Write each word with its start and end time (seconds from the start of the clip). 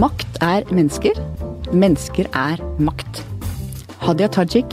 Makt 0.00 0.38
er 0.40 0.64
mennesker. 0.72 1.18
Mennesker 1.76 2.24
er 2.32 2.60
makt. 2.80 3.18
Hadia 4.00 4.30
Tajik, 4.32 4.72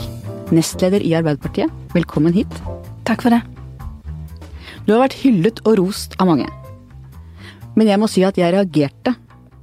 nestleder 0.54 1.02
i 1.04 1.10
Arbeiderpartiet, 1.18 1.68
velkommen 1.92 2.32
hit. 2.32 2.54
Takk 3.04 3.26
for 3.26 3.34
det. 3.34 3.42
Du 4.86 4.94
har 4.94 5.02
vært 5.02 5.18
hyllet 5.20 5.60
og 5.66 5.76
rost 5.82 6.16
av 6.16 6.30
mange. 6.30 6.46
Men 7.76 7.90
jeg 7.90 8.00
må 8.00 8.08
si 8.08 8.24
at 8.24 8.40
jeg 8.40 8.54
reagerte 8.54 9.12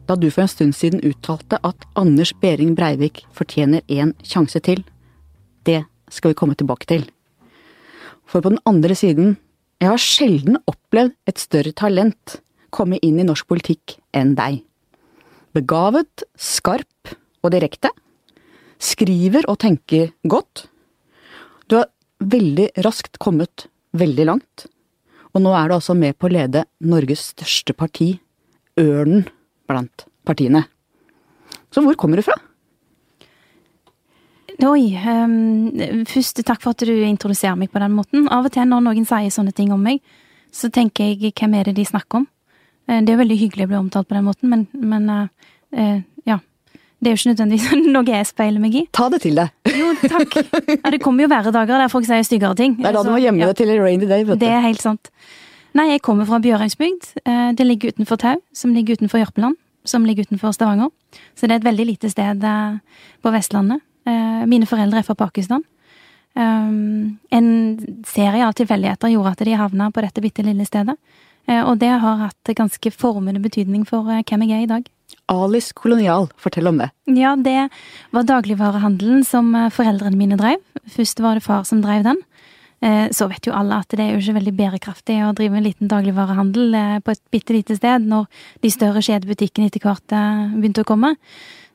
da 0.05 0.19
du 0.19 0.27
for 0.29 0.43
en 0.43 0.51
stund 0.53 0.77
siden 0.77 1.01
uttalte 1.01 1.57
at 1.65 1.89
Anders 1.97 2.35
Behring 2.43 2.75
Breivik 2.77 3.23
fortjener 3.33 3.81
en 3.89 4.13
sjanse 4.21 4.61
til. 4.61 4.85
Det 5.65 5.81
skal 6.13 6.35
vi 6.35 6.39
komme 6.43 6.53
tilbake 6.53 6.85
til. 6.93 7.07
For 8.29 8.45
på 8.45 8.53
den 8.53 8.61
andre 8.69 8.93
siden, 8.93 9.39
jeg 9.81 9.89
har 9.89 10.05
sjelden 10.05 10.61
opplevd 10.69 11.17
et 11.25 11.41
større 11.41 11.73
talent 11.73 12.37
komme 12.69 13.01
inn 13.01 13.17
i 13.17 13.25
norsk 13.25 13.49
politikk 13.49 13.97
enn 14.13 14.37
deg. 14.37 14.61
Begavet, 15.55 16.25
skarp 16.35 17.15
og 17.45 17.53
direkte. 17.53 17.91
Skriver 18.81 19.47
og 19.47 19.59
tenker 19.63 20.11
godt. 20.27 20.65
Du 21.71 21.77
har 21.79 21.89
veldig 22.19 22.73
raskt 22.83 23.19
kommet 23.23 23.69
veldig 23.95 24.25
langt. 24.27 24.65
Og 25.35 25.43
nå 25.43 25.53
er 25.55 25.69
du 25.69 25.77
altså 25.77 25.95
med 25.97 26.17
på 26.19 26.27
å 26.27 26.33
lede 26.35 26.65
Norges 26.83 27.31
største 27.33 27.75
parti, 27.75 28.17
Ørnen 28.79 29.23
blant 29.69 30.03
partiene. 30.27 30.65
Så 31.71 31.83
hvor 31.83 31.95
kommer 31.99 32.19
du 32.19 32.25
fra? 32.27 32.35
Oi. 34.63 34.91
Um, 34.95 36.05
først 36.07 36.39
takk 36.47 36.61
for 36.63 36.75
at 36.75 36.83
du 36.87 36.93
introduserer 37.03 37.57
meg 37.59 37.71
på 37.71 37.79
den 37.83 37.95
måten. 37.95 38.29
Av 38.31 38.47
og 38.47 38.53
til 38.55 38.67
når 38.67 38.83
noen 38.85 39.07
sier 39.07 39.31
sånne 39.31 39.55
ting 39.55 39.71
om 39.75 39.83
meg, 39.83 39.99
så 40.55 40.71
tenker 40.71 41.11
jeg 41.11 41.33
hvem 41.35 41.57
er 41.59 41.69
det 41.69 41.75
de 41.79 41.87
snakker 41.87 42.23
om? 42.23 42.27
Uh, 42.89 42.99
det 43.05 43.13
er 43.13 43.21
veldig 43.21 43.37
hyggelig 43.39 43.67
å 43.67 43.71
bli 43.71 43.79
omtalt 43.79 44.09
på 44.09 44.17
den 44.17 44.27
måten, 44.27 44.51
men, 44.51 44.67
men 44.73 45.07
uh, 45.09 45.49
uh, 45.77 45.97
ja. 46.27 46.39
Det 46.99 47.11
er 47.11 47.15
jo 47.15 47.21
ikke 47.21 47.33
nødvendigvis 47.33 47.89
noe 47.95 48.05
jeg 48.09 48.29
speiler 48.29 48.63
meg 48.63 48.77
i. 48.79 48.85
Ta 48.95 49.09
det 49.13 49.21
til 49.25 49.41
deg. 49.41 49.51
Jo, 49.75 49.91
takk. 50.05 50.37
Ja, 50.75 50.93
det 50.93 51.01
kommer 51.03 51.25
jo 51.25 51.31
verre 51.33 51.53
dager 51.53 51.83
der 51.83 51.91
folk 51.91 52.07
sier 52.07 52.23
styggere 52.25 52.57
ting. 52.57 52.77
Det 52.79 52.89
er 52.89 52.97
da 52.97 53.03
du 53.05 53.11
må 53.13 53.19
gjemme 53.21 53.43
ja. 53.43 53.51
deg 53.51 53.59
til 53.61 53.73
en 53.75 53.83
rainy 53.83 54.07
day, 54.07 54.23
vet 54.23 54.39
du. 54.39 54.45
Det 54.45 54.53
er 54.53 54.63
helt 54.65 54.83
sant. 54.83 55.11
Nei, 55.75 55.89
jeg 55.91 56.05
kommer 56.07 56.27
fra 56.29 56.39
Bjørheimsbygd. 56.39 57.09
Det 57.59 57.65
ligger 57.67 57.91
utenfor 57.91 58.17
Tau, 58.21 58.39
som 58.55 58.71
ligger 58.71 58.95
utenfor 58.95 59.19
Jørpeland 59.19 59.59
som 59.85 60.05
ligger 60.05 60.23
utenfor 60.23 60.51
Stavanger. 60.51 60.89
Så 61.35 61.47
det 61.47 61.55
er 61.55 61.61
et 61.61 61.69
veldig 61.69 61.85
lite 61.85 62.09
sted 62.09 62.43
eh, 62.43 62.77
på 63.21 63.33
Vestlandet. 63.33 63.83
Eh, 64.05 64.43
mine 64.49 64.67
foreldre 64.69 65.01
er 65.01 65.07
fra 65.07 65.17
Pakistan. 65.17 65.63
En 66.35 67.45
serie 68.03 68.43
av 68.43 68.51
tilfeldigheter 68.59 69.13
gjorde 69.13 69.31
at 69.31 69.43
de 69.47 69.53
havna 69.55 69.85
på 69.95 70.01
dette 70.03 70.19
bitte 70.19 70.43
lille 70.43 70.65
stedet. 70.67 70.97
Eh, 71.47 71.61
og 71.61 71.79
det 71.83 71.93
har 72.03 72.21
hatt 72.27 72.55
ganske 72.57 72.91
formende 72.93 73.41
betydning 73.43 73.85
for 73.87 74.07
hvem 74.07 74.45
jeg 74.45 74.57
er 74.57 74.65
i 74.65 74.71
dag. 74.71 74.91
Alice 75.29 75.73
Kolonial, 75.73 76.27
fortell 76.37 76.69
om 76.69 76.79
det. 76.81 76.91
Ja, 77.09 77.35
det 77.37 77.69
var 78.13 78.25
dagligvarehandelen 78.29 79.23
som 79.25 79.53
foreldrene 79.73 80.17
mine 80.17 80.37
drev. 80.37 80.61
Først 80.95 81.21
var 81.21 81.37
det 81.37 81.45
far 81.45 81.65
som 81.65 81.81
drev 81.85 82.05
den. 82.05 82.21
Eh, 82.85 83.09
så 83.11 83.27
vet 83.31 83.47
jo 83.47 83.53
alle 83.55 83.79
at 83.81 83.93
det 83.95 84.03
er 84.03 84.13
jo 84.13 84.21
ikke 84.21 84.35
veldig 84.35 84.55
bærekraftig 84.59 85.15
å 85.25 85.33
drive 85.37 85.57
en 85.57 85.65
liten 85.65 85.89
dagligvarehandel 85.89 86.75
eh, 86.77 86.97
på 87.01 87.13
et 87.15 87.21
bitte 87.33 87.55
lite 87.55 87.77
sted 87.79 88.03
når 88.05 88.27
de 88.61 88.71
større 88.73 89.01
kjedebutikkene 89.05 89.71
etter 89.71 89.81
hvert 89.85 90.13
eh, 90.13 90.51
begynte 90.53 90.83
å 90.83 90.89
komme. 90.89 91.15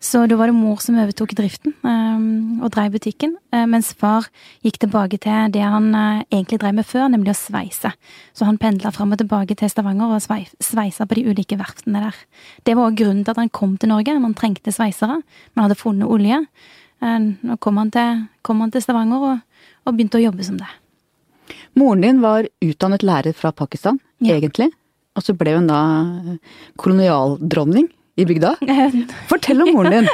Så 0.00 0.22
da 0.26 0.36
var 0.40 0.48
det 0.48 0.56
mor 0.56 0.78
som 0.80 0.96
overtok 0.96 1.34
driften 1.36 1.74
og 1.84 2.70
drev 2.72 2.94
butikken, 2.94 3.34
mens 3.68 3.90
far 4.00 4.30
gikk 4.64 4.78
tilbake 4.80 5.18
til 5.20 5.52
det 5.52 5.60
han 5.60 5.90
egentlig 5.92 6.56
drev 6.62 6.78
med 6.78 6.88
før, 6.88 7.10
nemlig 7.12 7.34
å 7.34 7.36
sveise. 7.36 7.90
Så 8.32 8.48
han 8.48 8.56
pendla 8.60 8.94
fram 8.96 9.12
og 9.12 9.20
tilbake 9.20 9.58
til 9.60 9.68
Stavanger 9.68 10.14
og 10.16 10.24
sveisa 10.24 11.04
på 11.04 11.18
de 11.18 11.26
ulike 11.28 11.58
verftene 11.60 12.00
der. 12.06 12.16
Det 12.64 12.78
var 12.78 12.88
òg 12.88 12.96
grunnen 13.02 13.26
til 13.26 13.34
at 13.34 13.42
han 13.42 13.52
kom 13.52 13.76
til 13.76 13.92
Norge. 13.92 14.16
Man 14.24 14.32
trengte 14.38 14.72
sveisere. 14.72 15.20
Man 15.52 15.66
hadde 15.66 15.76
funnet 15.82 16.08
olje. 16.08 16.40
Nå 17.04 17.60
kom 17.60 17.84
han 17.84 17.92
til, 17.92 18.24
kom 18.40 18.64
han 18.64 18.72
til 18.72 18.84
Stavanger 18.84 19.28
og, 19.34 19.46
og 19.84 19.96
begynte 19.96 20.16
å 20.16 20.24
jobbe 20.30 20.48
som 20.48 20.56
det. 20.60 20.72
Moren 21.76 22.08
din 22.08 22.24
var 22.24 22.48
utdannet 22.64 23.04
lærer 23.04 23.36
fra 23.36 23.52
Pakistan, 23.52 24.00
ja. 24.24 24.38
egentlig. 24.40 24.72
Og 25.12 25.28
så 25.28 25.36
ble 25.36 25.58
hun 25.58 25.68
da 25.68 25.80
kolonialdronning 26.80 27.90
i 28.20 28.26
bygda. 28.28 28.54
Fortell 29.30 29.64
om 29.64 29.72
moren 29.76 29.96
din! 29.96 30.10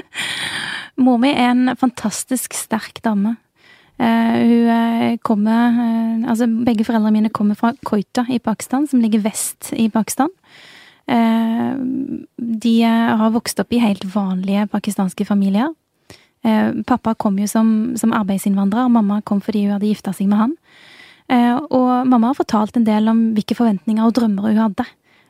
Mor 1.03 1.19
mi 1.21 1.33
er 1.35 1.51
en 1.51 1.75
fantastisk 1.77 2.57
sterk 2.57 3.03
dame. 3.05 3.37
Uh, 3.97 4.37
hun 4.37 4.67
eh, 4.69 5.15
kommer 5.25 5.73
uh, 5.73 6.27
Altså, 6.29 6.49
begge 6.67 6.85
foreldrene 6.85 7.15
mine 7.15 7.33
kommer 7.33 7.57
fra 7.57 7.73
Koita 7.87 8.27
i 8.33 8.39
Pakistan, 8.43 8.89
som 8.89 9.01
ligger 9.01 9.25
vest 9.25 9.73
i 9.77 9.89
Pakistan. 9.93 10.33
De 11.07 12.73
har 12.83 13.31
vokst 13.31 13.61
opp 13.63 13.71
i 13.71 13.79
helt 13.79 14.03
vanlige 14.11 14.65
pakistanske 14.73 15.23
familier. 15.29 15.69
pappa 16.87 17.13
kom 17.15 17.39
jo 17.39 17.47
som, 17.47 17.69
som 17.95 18.11
arbeidsinnvandrer, 18.11 18.89
og 18.89 18.91
mamma 18.91 19.21
kom 19.23 19.39
fordi 19.39 19.63
hun 19.69 19.77
hadde 19.77 19.87
gifta 19.87 20.11
seg 20.17 20.27
med 20.27 20.41
han. 20.41 20.57
Eh, 21.27 21.57
og 21.75 22.07
mamma 22.07 22.31
har 22.31 22.39
fortalt 22.39 22.77
en 22.79 22.87
del 22.87 23.09
om 23.11 23.23
hvilke 23.35 23.57
forventninger 23.59 24.07
og 24.07 24.15
drømmer 24.15 24.47
hun 24.47 24.63
hadde 24.63 24.87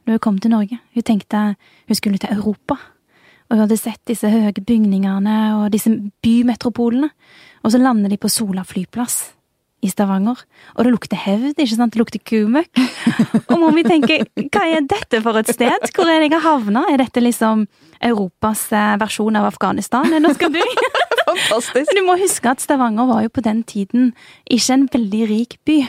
når 0.07 0.17
hun 0.17 0.23
kom 0.23 0.39
til 0.39 0.55
Norge. 0.55 0.79
Hun 0.95 1.07
tenkte 1.07 1.47
hun 1.89 1.99
skulle 1.99 2.19
til 2.23 2.33
Europa. 2.33 2.79
Og 3.47 3.55
hun 3.55 3.65
hadde 3.67 3.79
sett 3.79 4.03
disse 4.09 4.31
høye 4.31 4.55
bygningene 4.59 5.39
og 5.61 5.71
disse 5.75 5.93
bymetropolene. 6.23 7.11
Og 7.63 7.75
så 7.75 7.79
lander 7.83 8.11
de 8.11 8.19
på 8.19 8.31
Sola 8.31 8.63
flyplass 8.67 9.37
i 9.85 9.91
Stavanger. 9.91 10.39
Og 10.75 10.87
det 10.87 10.93
lukter 10.95 11.19
hevd, 11.21 11.59
ikke 11.59 11.77
sant? 11.77 11.95
Det 11.95 12.01
lukter 12.01 12.23
kumøkk. 12.27 12.81
Og 13.53 13.59
mor 13.61 13.75
mi 13.75 13.85
tenker, 13.87 14.25
hva 14.51 14.65
er 14.71 14.87
dette 14.89 15.21
for 15.25 15.39
et 15.39 15.51
sted? 15.53 15.91
Hvor 15.95 16.09
er 16.11 16.23
det 16.23 16.31
jeg 16.31 16.37
har 16.39 16.47
havna? 16.47 16.87
Er 16.91 17.03
dette 17.03 17.23
liksom 17.23 17.67
Europas 18.05 18.67
eh, 18.75 18.95
versjon 19.01 19.39
av 19.39 19.49
Afghanistan 19.51 20.09
jeg 20.11 20.25
nå 20.25 20.33
skal 20.37 20.53
bo? 20.55 20.65
Fantastisk. 21.27 21.93
Du 21.93 22.03
må 22.07 22.17
huske 22.21 22.51
at 22.51 22.63
Stavanger 22.63 23.09
var 23.09 23.25
jo 23.27 23.33
på 23.35 23.45
den 23.45 23.63
tiden 23.67 24.13
ikke 24.47 24.79
en 24.79 24.89
veldig 24.93 25.23
rik 25.31 25.59
by. 25.69 25.81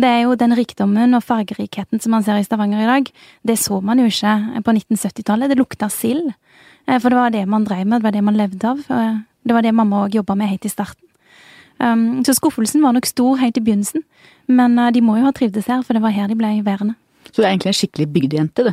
Det 0.00 0.08
er 0.08 0.22
jo 0.24 0.36
den 0.38 0.54
rikdommen 0.56 1.16
og 1.16 1.24
fargerikheten 1.26 2.00
som 2.00 2.14
man 2.14 2.24
ser 2.24 2.38
i 2.40 2.44
Stavanger 2.46 2.80
i 2.80 2.88
dag. 2.88 3.10
Det 3.44 3.58
så 3.60 3.80
man 3.84 4.00
jo 4.00 4.08
ikke 4.08 4.62
på 4.64 4.72
1970-tallet. 4.72 5.50
Det 5.50 5.58
lukta 5.58 5.90
sild. 5.92 6.30
Eh, 6.86 6.96
for 6.96 7.10
det 7.10 7.18
var 7.18 7.34
det 7.34 7.44
man 7.48 7.66
drev 7.68 7.84
med, 7.86 8.00
det 8.00 8.08
var 8.08 8.16
det 8.16 8.24
man 8.24 8.38
levde 8.38 8.70
av. 8.70 8.80
Det 9.44 9.56
var 9.56 9.64
det 9.64 9.74
mamma 9.76 10.06
òg 10.06 10.16
jobba 10.16 10.36
med 10.38 10.48
helt 10.52 10.64
i 10.64 10.72
starten. 10.72 11.04
Um, 11.80 12.20
så 12.24 12.34
skuffelsen 12.36 12.82
var 12.84 12.92
nok 12.92 13.06
stor 13.08 13.38
helt 13.40 13.56
i 13.56 13.62
begynnelsen. 13.64 14.04
Men 14.48 14.76
de 14.92 15.00
må 15.04 15.16
jo 15.16 15.24
ha 15.24 15.32
trivdes 15.32 15.68
her, 15.70 15.80
for 15.84 15.96
det 15.96 16.02
var 16.04 16.12
her 16.12 16.28
de 16.28 16.36
ble 16.36 16.58
værende. 16.64 16.96
Så 17.30 17.40
du 17.40 17.44
er 17.44 17.52
egentlig 17.52 17.70
en 17.72 17.78
skikkelig 17.78 18.08
bygdejente, 18.12 18.66
du? 18.66 18.72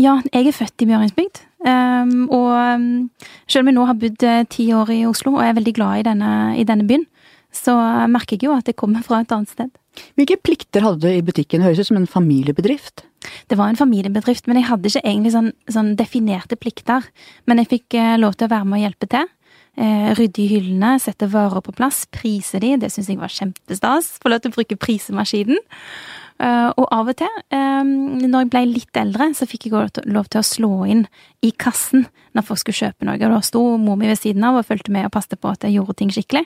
Ja, 0.00 0.18
jeg 0.32 0.50
er 0.50 0.56
født 0.56 0.84
i 0.84 0.88
Bjørgensbygd. 0.88 1.40
Um, 1.66 2.28
og 2.28 2.52
um, 2.52 3.10
selv 3.48 3.64
om 3.64 3.70
jeg 3.72 3.76
nå 3.78 3.86
har 3.88 3.98
bodd 4.00 4.26
ti 4.52 4.68
år 4.76 4.92
i 4.92 5.00
Oslo 5.08 5.36
og 5.38 5.44
er 5.44 5.56
veldig 5.56 5.74
glad 5.78 6.00
i 6.00 6.06
denne, 6.10 6.30
i 6.60 6.64
denne 6.68 6.86
byen, 6.88 7.06
så 7.56 7.76
merker 8.12 8.36
jeg 8.36 8.50
jo 8.50 8.56
at 8.56 8.68
jeg 8.68 8.76
kommer 8.76 9.04
fra 9.04 9.22
et 9.24 9.32
annet 9.32 9.52
sted. 9.52 9.72
Hvilke 10.16 10.38
plikter 10.42 10.84
hadde 10.84 11.04
du 11.04 11.10
i 11.10 11.24
butikken? 11.24 11.64
Høres 11.64 11.80
ut 11.82 11.90
som 11.90 12.00
en 12.00 12.10
familiebedrift? 12.10 13.04
Det 13.50 13.58
var 13.58 13.70
en 13.70 13.78
familiebedrift, 13.78 14.46
men 14.46 14.60
jeg 14.60 14.68
hadde 14.70 14.90
ikke 14.90 15.04
egentlig 15.04 15.32
sånn, 15.34 15.50
sånn 15.72 15.94
definerte 15.98 16.58
plikter. 16.60 17.06
Men 17.48 17.62
jeg 17.62 17.72
fikk 17.72 17.98
uh, 17.98 18.14
lov 18.20 18.36
til 18.36 18.48
å 18.48 18.54
være 18.54 18.68
med 18.68 18.80
og 18.80 18.86
hjelpe 18.86 19.10
til. 19.14 19.32
Uh, 19.76 20.12
rydde 20.16 20.40
i 20.44 20.50
hyllene, 20.54 20.94
sette 21.02 21.28
varer 21.32 21.64
på 21.64 21.74
plass, 21.76 22.04
prise 22.12 22.60
de. 22.62 22.76
Det 22.80 22.92
syns 22.92 23.10
jeg 23.12 23.20
var 23.20 23.32
kjempestas. 23.32 24.14
Få 24.22 24.32
lov 24.32 24.44
til 24.44 24.52
å 24.52 24.56
bruke 24.56 24.78
prisemaskinen. 24.80 25.60
Uh, 26.36 26.68
og 26.76 26.84
av 26.92 27.08
og 27.08 27.16
til, 27.16 27.36
um, 27.56 27.92
når 28.20 28.42
jeg 28.42 28.48
ble 28.52 28.62
litt 28.68 28.98
eldre, 29.00 29.30
så 29.32 29.46
fikk 29.48 29.70
jeg 29.70 30.06
lov 30.12 30.26
til 30.28 30.42
å 30.42 30.44
slå 30.44 30.72
inn 30.84 31.06
i 31.40 31.52
kassen 31.56 32.04
når 32.36 32.44
folk 32.44 32.60
skulle 32.60 32.76
kjøpe 32.76 33.08
noe. 33.08 33.16
Og 33.16 33.32
da 33.32 33.38
sto 33.44 33.62
mor 33.80 33.96
mi 33.96 34.10
ved 34.10 34.20
siden 34.20 34.44
av 34.44 34.58
og 34.58 34.66
fulgte 34.68 34.92
med 34.92 35.08
og 35.08 35.14
passte 35.14 35.38
på 35.40 35.48
at 35.48 35.64
jeg 35.64 35.78
gjorde 35.78 35.96
ting 35.96 36.12
skikkelig. 36.12 36.44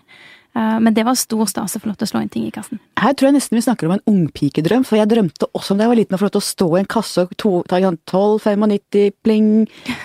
Uh, 0.54 0.78
men 0.82 0.94
det 0.94 1.02
var 1.06 1.18
stor 1.18 1.42
stas 1.50 1.74
å 1.74 1.82
få 1.82 1.90
lov 1.90 1.98
til 1.98 2.06
å 2.06 2.12
slå 2.12 2.22
inn 2.22 2.30
ting 2.30 2.46
i 2.46 2.54
kassen. 2.54 2.78
Her 3.02 3.18
tror 3.18 3.30
jeg 3.30 3.38
nesten 3.40 3.58
vi 3.58 3.64
snakker 3.66 3.90
om 3.90 3.96
en 3.96 4.06
ungpikedrøm, 4.14 4.86
for 4.86 5.00
jeg 5.00 5.10
drømte 5.10 5.50
også 5.50 5.74
om 5.74 5.82
da 5.82 5.88
jeg 5.88 5.94
var 5.94 6.00
liten 6.04 6.14
å 6.14 6.22
få 6.22 6.28
lov 6.28 6.34
til 6.36 6.44
å 6.44 6.48
stå 6.52 6.70
i 6.70 6.80
en 6.84 6.90
kasse 6.94 7.26
og 7.26 7.36
ta 7.70 7.82
12,95 7.82 9.18
pling, 9.26 9.52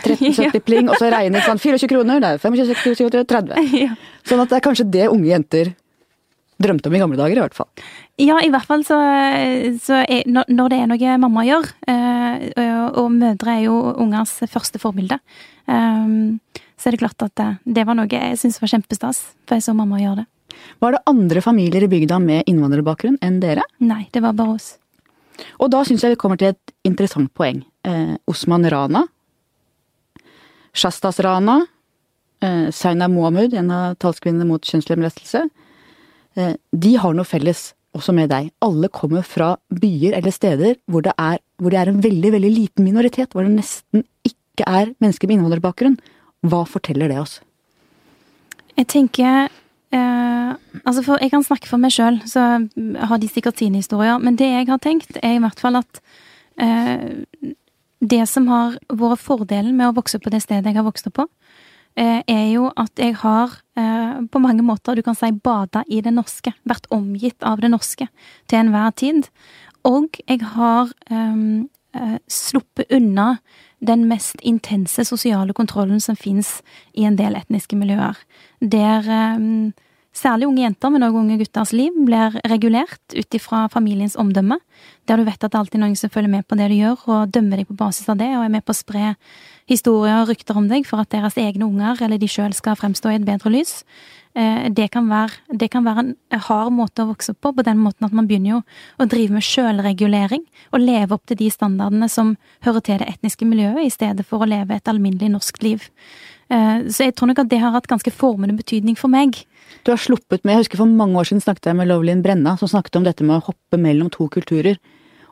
13,70 0.01 0.45
ja. 0.49 0.65
pling, 0.65 0.89
og 0.89 0.97
så 0.97 1.13
regne 1.13 1.45
sånn 1.45 1.61
24 1.61 1.93
kroner, 1.93 2.25
det 2.25 2.35
er 2.35 2.45
25, 2.45 3.25
30. 3.29 3.97
Sånn 4.25 4.41
at 4.41 4.49
det 4.49 4.57
er 4.57 4.65
kanskje 4.65 4.89
det 4.89 5.09
unge 5.11 5.29
jenter 5.29 5.75
drømte 6.61 6.89
om 6.89 6.95
i 6.95 7.01
gamle 7.01 7.19
dager, 7.19 7.37
i 7.37 7.43
hvert 7.43 7.57
fall. 7.57 7.69
Ja, 8.21 8.37
i 8.43 8.51
hvert 8.53 8.67
fall 8.67 8.85
så, 8.87 8.97
så 9.83 10.01
er, 10.05 10.23
når 10.27 10.71
det 10.71 10.79
er 10.79 10.91
noe 10.91 11.17
mamma 11.21 11.43
gjør, 11.47 11.67
eh, 11.91 12.45
og 12.95 13.09
mødre 13.11 13.57
er 13.57 13.65
jo 13.65 13.75
ungers 14.01 14.37
første 14.51 14.79
forbilde, 14.81 15.19
eh, 15.67 16.15
så 16.75 16.87
er 16.87 16.95
det 16.95 17.01
klart 17.03 17.25
at 17.25 17.35
det, 17.39 17.49
det 17.77 17.85
var 17.87 17.99
noe 17.99 18.07
jeg 18.11 18.39
syntes 18.39 18.61
var 18.63 18.71
kjempestas, 18.71 19.21
for 19.47 19.59
jeg 19.59 19.67
så 19.67 19.75
mamma 19.75 19.99
gjøre 19.99 20.23
det. 20.23 20.29
Var 20.79 20.95
det 20.95 21.03
andre 21.11 21.43
familier 21.43 21.83
i 21.83 21.91
bygda 21.91 22.21
med 22.23 22.47
innvandrerbakgrunn 22.47 23.19
enn 23.25 23.41
dere? 23.43 23.65
Nei, 23.83 24.05
det 24.15 24.23
var 24.23 24.37
bare 24.37 24.55
oss. 24.55 24.75
Og 25.59 25.67
da 25.73 25.81
syns 25.83 26.05
jeg 26.05 26.15
vi 26.15 26.19
kommer 26.19 26.39
til 26.39 26.53
et 26.53 26.75
interessant 26.87 27.27
poeng. 27.35 27.59
Eh, 27.83 28.15
Osman 28.31 28.63
Rana, 28.71 29.03
Shastas 30.75 31.19
Rana, 31.23 31.59
eh, 32.39 32.71
Saina 32.71 33.09
Mohammed, 33.11 33.53
en 33.59 33.71
av 33.75 33.99
talskvinnene 33.99 34.47
mot 34.47 34.63
kjønnslemlestelse, 34.63 35.43
Eh, 35.43 35.64
de 36.35 36.91
har 36.99 37.15
noe 37.15 37.27
felles 37.27 37.69
også 37.95 38.15
med 38.15 38.31
deg. 38.31 38.51
Alle 38.65 38.89
kommer 38.93 39.25
fra 39.25 39.55
byer 39.71 40.17
eller 40.17 40.33
steder 40.35 40.77
hvor 40.91 41.05
det 41.05 41.13
er, 41.17 41.39
hvor 41.61 41.73
det 41.73 41.79
er 41.79 41.91
en 41.91 42.01
veldig, 42.03 42.31
veldig 42.35 42.51
liten 42.51 42.87
minoritet, 42.87 43.33
hvor 43.33 43.47
det 43.47 43.55
nesten 43.55 44.05
ikke 44.27 44.67
er 44.67 44.93
mennesker 45.03 45.29
med 45.29 45.39
innvandrerbakgrunn. 45.39 45.99
Hva 46.45 46.63
forteller 46.69 47.11
det 47.11 47.19
oss? 47.21 47.39
Jeg 48.75 48.89
tenker 48.91 49.47
eh, 49.95 50.31
Altså, 50.85 51.01
for 51.05 51.21
jeg 51.23 51.31
kan 51.31 51.43
snakke 51.43 51.69
for 51.69 51.81
meg 51.81 51.93
sjøl, 51.95 52.19
så 52.27 52.41
har 53.09 53.19
de 53.19 53.29
sikkert 53.31 53.61
sine 53.61 53.79
historier. 53.79 54.19
Men 54.21 54.35
det 54.37 54.49
jeg 54.51 54.67
har 54.67 54.81
tenkt, 54.83 55.17
er 55.23 55.37
i 55.37 55.41
hvert 55.41 55.61
fall 55.61 55.79
at 55.79 56.01
eh, 56.61 57.15
det 58.03 58.25
som 58.29 58.49
har 58.51 58.75
vært 58.91 59.23
fordelen 59.23 59.77
med 59.77 59.89
å 59.89 59.95
vokse 59.95 60.19
opp 60.19 60.27
på 60.27 60.33
det 60.33 60.43
stedet 60.43 60.69
jeg 60.69 60.77
har 60.77 60.85
vokst 60.85 61.07
opp 61.09 61.15
på, 61.21 61.25
eh, 61.25 61.64
er 62.03 62.47
jo 62.51 62.69
at 62.75 62.99
jeg 62.99 63.15
har 63.21 63.53
eh, 63.79 64.17
på 64.31 64.41
mange 64.43 64.63
måter, 64.65 64.95
du 64.95 65.03
kan 65.05 65.15
si, 65.15 65.31
bada 65.31 65.85
i 65.87 66.01
det 66.03 66.13
norske. 66.15 66.51
Vært 66.67 66.89
omgitt 66.93 67.43
av 67.43 67.63
det 67.63 67.71
norske 67.71 68.09
til 68.49 68.59
enhver 68.59 68.91
tid. 68.99 69.29
Og 69.85 70.17
jeg 70.25 70.41
har 70.55 70.89
um, 71.13 71.69
sluppet 72.27 72.89
unna 72.89 73.35
den 73.85 74.07
mest 74.09 74.41
intense 74.41 75.05
sosiale 75.05 75.53
kontrollen 75.53 76.01
som 76.01 76.17
fins 76.17 76.57
i 76.97 77.05
en 77.05 77.19
del 77.19 77.37
etniske 77.37 77.77
miljøer. 77.77 78.17
Der 78.59 79.05
um, 79.37 79.75
særlig 80.15 80.47
unge 80.47 80.63
jenter, 80.63 80.91
men 80.93 81.03
òg 81.05 81.17
unge 81.19 81.37
gutters 81.39 81.73
liv, 81.75 81.95
blir 82.07 82.37
regulert 82.49 83.15
ut 83.15 83.37
ifra 83.37 83.65
familiens 83.71 84.15
omdømme. 84.19 84.57
Der 85.07 85.19
du 85.19 85.25
vet 85.27 85.43
at 85.43 85.51
det 85.51 85.59
alltid 85.59 85.79
er 85.79 85.83
noen 85.85 85.99
som 85.99 86.11
følger 86.13 86.31
med 86.31 86.47
på 86.47 86.57
det 86.59 86.69
du 86.71 86.77
gjør, 86.77 87.03
og 87.11 87.35
dømmer 87.35 87.61
deg 87.61 87.69
på 87.69 87.77
basis 87.77 88.09
av 88.11 88.19
det, 88.21 88.31
og 88.37 88.45
er 88.45 88.53
med 88.55 88.65
på 88.65 88.73
å 88.73 88.79
spre 88.79 89.15
historier 89.69 90.21
og 90.21 90.29
rykter 90.29 90.57
om 90.59 90.67
deg 90.69 90.85
for 90.87 91.01
at 91.01 91.11
deres 91.13 91.37
egne 91.41 91.65
unger 91.65 92.01
eller 92.05 92.21
de 92.21 92.29
sjøl 92.29 92.53
skal 92.53 92.77
fremstå 92.77 93.11
i 93.11 93.17
et 93.19 93.25
bedre 93.27 93.51
lys. 93.53 93.79
Eh, 94.35 94.67
det 94.75 94.89
kan, 94.91 95.07
være, 95.09 95.31
det 95.57 95.69
kan 95.71 95.85
være 95.87 96.03
en 96.03 96.13
hard 96.47 96.73
måte 96.75 97.05
å 97.05 97.09
vokse 97.13 97.31
opp 97.31 97.39
på, 97.45 97.53
på 97.55 97.65
den 97.65 97.79
måten 97.79 98.05
at 98.07 98.15
man 98.15 98.27
begynner 98.27 98.57
jo 98.57 98.61
å 98.99 99.07
drive 99.09 99.37
med 99.37 99.45
sjølregulering 99.47 100.43
og 100.75 100.83
leve 100.83 101.15
opp 101.15 101.23
til 101.29 101.39
de 101.39 101.49
standardene 101.53 102.09
som 102.11 102.35
hører 102.67 102.83
til 102.83 102.99
det 103.01 103.07
etniske 103.13 103.47
miljøet, 103.47 103.85
i 103.87 103.93
stedet 103.93 104.25
for 104.27 104.43
å 104.43 104.49
leve 104.49 104.75
et 104.75 104.91
alminnelig 104.91 105.31
norsk 105.37 105.61
liv. 105.63 105.87
Eh, 106.51 106.85
så 106.91 107.07
jeg 107.07 107.15
tror 107.15 107.31
nok 107.31 107.41
at 107.45 107.51
det 107.53 107.61
har 107.63 107.73
hatt 107.73 107.87
ganske 107.89 108.11
formende 108.13 108.57
betydning 108.59 108.99
for 108.99 109.09
meg. 109.09 109.39
Du 109.87 109.93
har 109.93 110.01
sluppet 110.01 110.43
med, 110.43 110.53
jeg 110.53 110.65
husker 110.65 110.83
For 110.83 110.97
mange 110.99 111.17
år 111.17 111.29
siden 111.29 111.41
snakket 111.41 111.71
jeg 111.71 111.79
med 111.79 111.89
Lovlin 111.89 112.21
Brenna, 112.25 112.57
som 112.59 112.69
snakket 112.69 112.99
om 112.99 113.07
dette 113.07 113.25
med 113.25 113.39
å 113.39 113.45
hoppe 113.47 113.79
mellom 113.81 114.11
to 114.13 114.27
kulturer. 114.29 114.77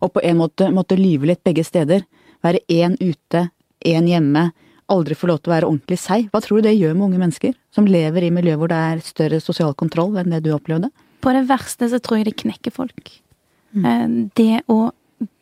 Og 0.01 0.13
på 0.15 0.23
en 0.25 0.39
måte 0.39 0.71
måtte 0.73 0.97
lyve 0.97 1.29
litt 1.29 1.43
begge 1.45 1.63
steder. 1.67 2.07
Være 2.43 2.63
én 2.71 2.97
ute, 2.99 3.49
én 3.85 4.07
hjemme 4.09 4.49
aldri 4.91 5.15
få 5.17 5.29
lov 5.29 5.41
til 5.41 5.51
å 5.51 5.55
være 5.55 5.69
ordentlig 5.69 5.99
seg. 6.01 6.27
Hva 6.31 6.41
tror 6.43 6.59
du 6.59 6.67
det 6.67 6.75
gjør 6.75 6.95
med 6.97 7.07
unge 7.07 7.21
mennesker 7.21 7.55
som 7.73 7.87
lever 7.89 8.27
i 8.27 8.31
miljøer 8.35 8.59
hvor 8.59 8.71
det 8.71 8.79
er 8.79 9.03
større 9.05 9.39
sosial 9.43 9.75
kontroll 9.79 10.17
enn 10.19 10.33
det 10.33 10.43
du 10.45 10.51
opplevde? 10.55 10.91
På 11.23 11.33
det 11.35 11.45
verste 11.49 11.87
så 11.91 12.01
tror 12.03 12.19
jeg 12.19 12.29
det 12.29 12.39
knekker 12.41 12.73
folk. 12.75 13.13
Mm. 13.73 13.85
Eh, 13.85 14.07
det 14.39 14.63
å 14.71 14.91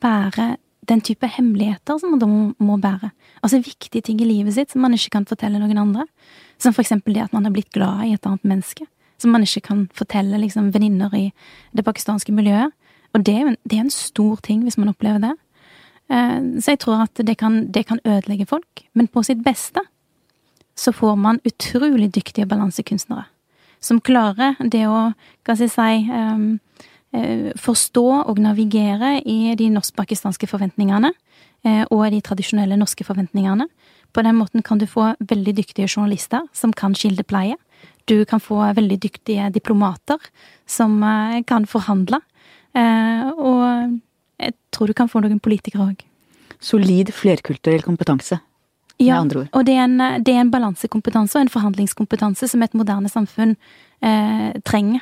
bære 0.04 0.56
den 0.90 1.02
type 1.06 1.28
hemmeligheter 1.30 2.00
som 2.02 2.14
man 2.14 2.22
da 2.22 2.30
må 2.64 2.78
bære. 2.82 3.12
Altså 3.42 3.62
viktige 3.62 4.06
ting 4.06 4.22
i 4.22 4.28
livet 4.28 4.56
sitt 4.56 4.74
som 4.74 4.82
man 4.84 4.96
ikke 4.98 5.16
kan 5.18 5.28
fortelle 5.30 5.62
noen 5.62 5.80
andre. 5.82 6.08
Som 6.62 6.76
for 6.76 6.84
eksempel 6.84 7.16
det 7.16 7.26
at 7.26 7.36
man 7.36 7.46
har 7.48 7.54
blitt 7.54 7.72
glad 7.74 8.06
i 8.08 8.16
et 8.16 8.28
annet 8.28 8.46
menneske. 8.48 8.88
Som 9.22 9.34
man 9.36 9.46
ikke 9.46 9.64
kan 9.70 9.86
fortelle 9.98 10.40
liksom 10.42 10.72
venninner 10.74 11.14
i 11.18 11.28
det 11.78 11.86
pakistanske 11.86 12.34
miljøet. 12.34 12.74
Og 13.12 13.26
det 13.28 13.36
er, 13.36 13.52
en, 13.52 13.58
det 13.68 13.78
er 13.78 13.86
en 13.86 13.94
stor 13.94 14.40
ting 14.46 14.64
hvis 14.66 14.80
man 14.80 14.90
opplever 14.92 15.22
det. 15.22 15.34
Eh, 16.12 16.40
så 16.60 16.74
jeg 16.74 16.82
tror 16.84 17.06
at 17.06 17.24
det 17.24 17.38
kan, 17.40 17.66
det 17.72 17.86
kan 17.88 18.02
ødelegge 18.06 18.50
folk. 18.50 18.84
Men 18.94 19.08
på 19.08 19.24
sitt 19.24 19.44
beste 19.46 19.84
så 20.76 20.94
får 20.96 21.16
man 21.20 21.42
utrolig 21.48 22.12
dyktige 22.16 22.48
balansekunstnere. 22.50 23.28
Som 23.82 24.02
klarer 24.02 24.60
det 24.62 24.86
å, 24.88 25.12
hva 25.46 25.56
skal 25.56 25.66
jeg 25.66 25.74
si, 25.74 26.12
um, 26.14 26.60
forstå 27.60 28.06
og 28.30 28.38
navigere 28.40 29.18
i 29.28 29.56
de 29.60 29.68
norsk-pakistanske 29.74 30.48
forventningene. 30.48 31.10
Og 31.92 32.06
de 32.14 32.22
tradisjonelle 32.24 32.78
norske 32.80 33.04
forventningene. 33.06 33.68
På 34.16 34.24
den 34.26 34.38
måten 34.38 34.64
kan 34.66 34.80
du 34.80 34.88
få 34.90 35.12
veldig 35.20 35.54
dyktige 35.60 35.90
journalister 35.90 36.48
som 36.56 36.72
kan 36.74 36.96
kildepleie. 36.98 37.58
Du 38.10 38.24
kan 38.26 38.40
få 38.40 38.62
veldig 38.78 38.98
dyktige 39.04 39.50
diplomater 39.54 40.24
som 40.66 40.96
kan 41.46 41.68
forhandle. 41.70 42.22
Og 42.74 44.00
jeg 44.42 44.56
tror 44.74 44.90
du 44.90 44.96
kan 44.98 45.10
få 45.12 45.22
noen 45.24 45.40
politikere 45.44 45.92
òg. 45.92 46.06
Solid 46.62 47.12
flerkulturell 47.16 47.86
kompetanse. 47.86 48.42
Ja, 49.02 49.18
og 49.18 49.64
det 49.66 49.74
er, 49.74 49.88
en, 49.88 49.98
det 50.22 50.34
er 50.36 50.44
en 50.44 50.52
balansekompetanse 50.54 51.40
og 51.40 51.48
en 51.48 51.50
forhandlingskompetanse 51.50 52.52
som 52.52 52.62
et 52.62 52.76
moderne 52.78 53.10
samfunn 53.10 53.56
eh, 54.06 54.52
trenger. 54.68 55.02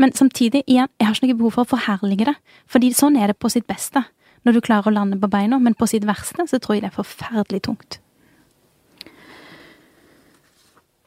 Men 0.00 0.14
samtidig, 0.16 0.62
igjen, 0.64 0.88
jeg 0.98 1.06
har 1.06 1.18
ikke 1.18 1.28
noe 1.28 1.40
behov 1.42 1.58
for 1.58 1.66
å 1.66 1.72
forherlige 1.74 2.30
det. 2.30 2.34
Fordi 2.70 2.90
sånn 2.96 3.18
er 3.20 3.30
det 3.30 3.36
på 3.38 3.50
sitt 3.52 3.66
beste. 3.70 4.00
Når 4.44 4.56
du 4.56 4.62
klarer 4.64 4.90
å 4.90 4.94
lande 4.96 5.18
på 5.20 5.30
beina. 5.30 5.60
Men 5.60 5.76
på 5.76 5.88
sitt 5.90 6.06
verste 6.08 6.48
så 6.48 6.60
tror 6.60 6.78
jeg 6.78 6.86
det 6.86 6.90
er 6.92 6.96
forferdelig 6.96 7.62
tungt. 7.68 8.00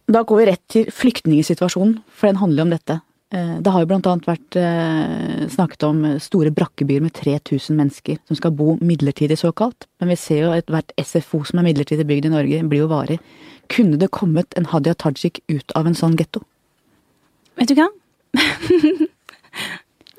Da 0.07 0.21
går 0.23 0.39
vi 0.39 0.47
rett 0.47 0.63
til 0.71 0.91
flyktningsituasjonen, 0.93 1.97
for 2.07 2.29
den 2.29 2.39
handler 2.39 2.63
om 2.63 2.71
dette. 2.71 3.01
Eh, 3.35 3.55
det 3.59 3.71
har 3.73 3.83
jo 3.83 3.89
blant 3.89 4.07
annet 4.07 4.27
vært 4.29 4.55
eh, 4.59 5.47
snakket 5.51 5.83
om 5.83 6.03
store 6.23 6.51
brakkebyer 6.55 7.03
med 7.03 7.15
3000 7.17 7.75
mennesker 7.75 8.21
som 8.29 8.39
skal 8.39 8.53
bo 8.55 8.77
midlertidig, 8.79 9.39
såkalt. 9.41 9.89
Men 9.99 10.13
vi 10.13 10.19
ser 10.21 10.45
jo 10.45 10.53
at 10.55 10.71
hvert 10.71 10.93
SFO 11.01 11.43
som 11.47 11.59
er 11.59 11.67
midlertidig 11.67 12.07
bygd 12.07 12.29
i 12.29 12.33
Norge, 12.37 12.63
blir 12.71 12.85
jo 12.85 12.91
varig. 12.93 13.19
Kunne 13.73 13.99
det 13.99 14.13
kommet 14.15 14.55
en 14.55 14.69
Hadia 14.71 14.95
Tajik 14.95 15.41
ut 15.51 15.75
av 15.75 15.89
en 15.89 15.97
sånn 15.97 16.15
getto? 16.19 16.45
Vet 17.59 17.73
du 17.73 17.79
hva? 17.81 17.91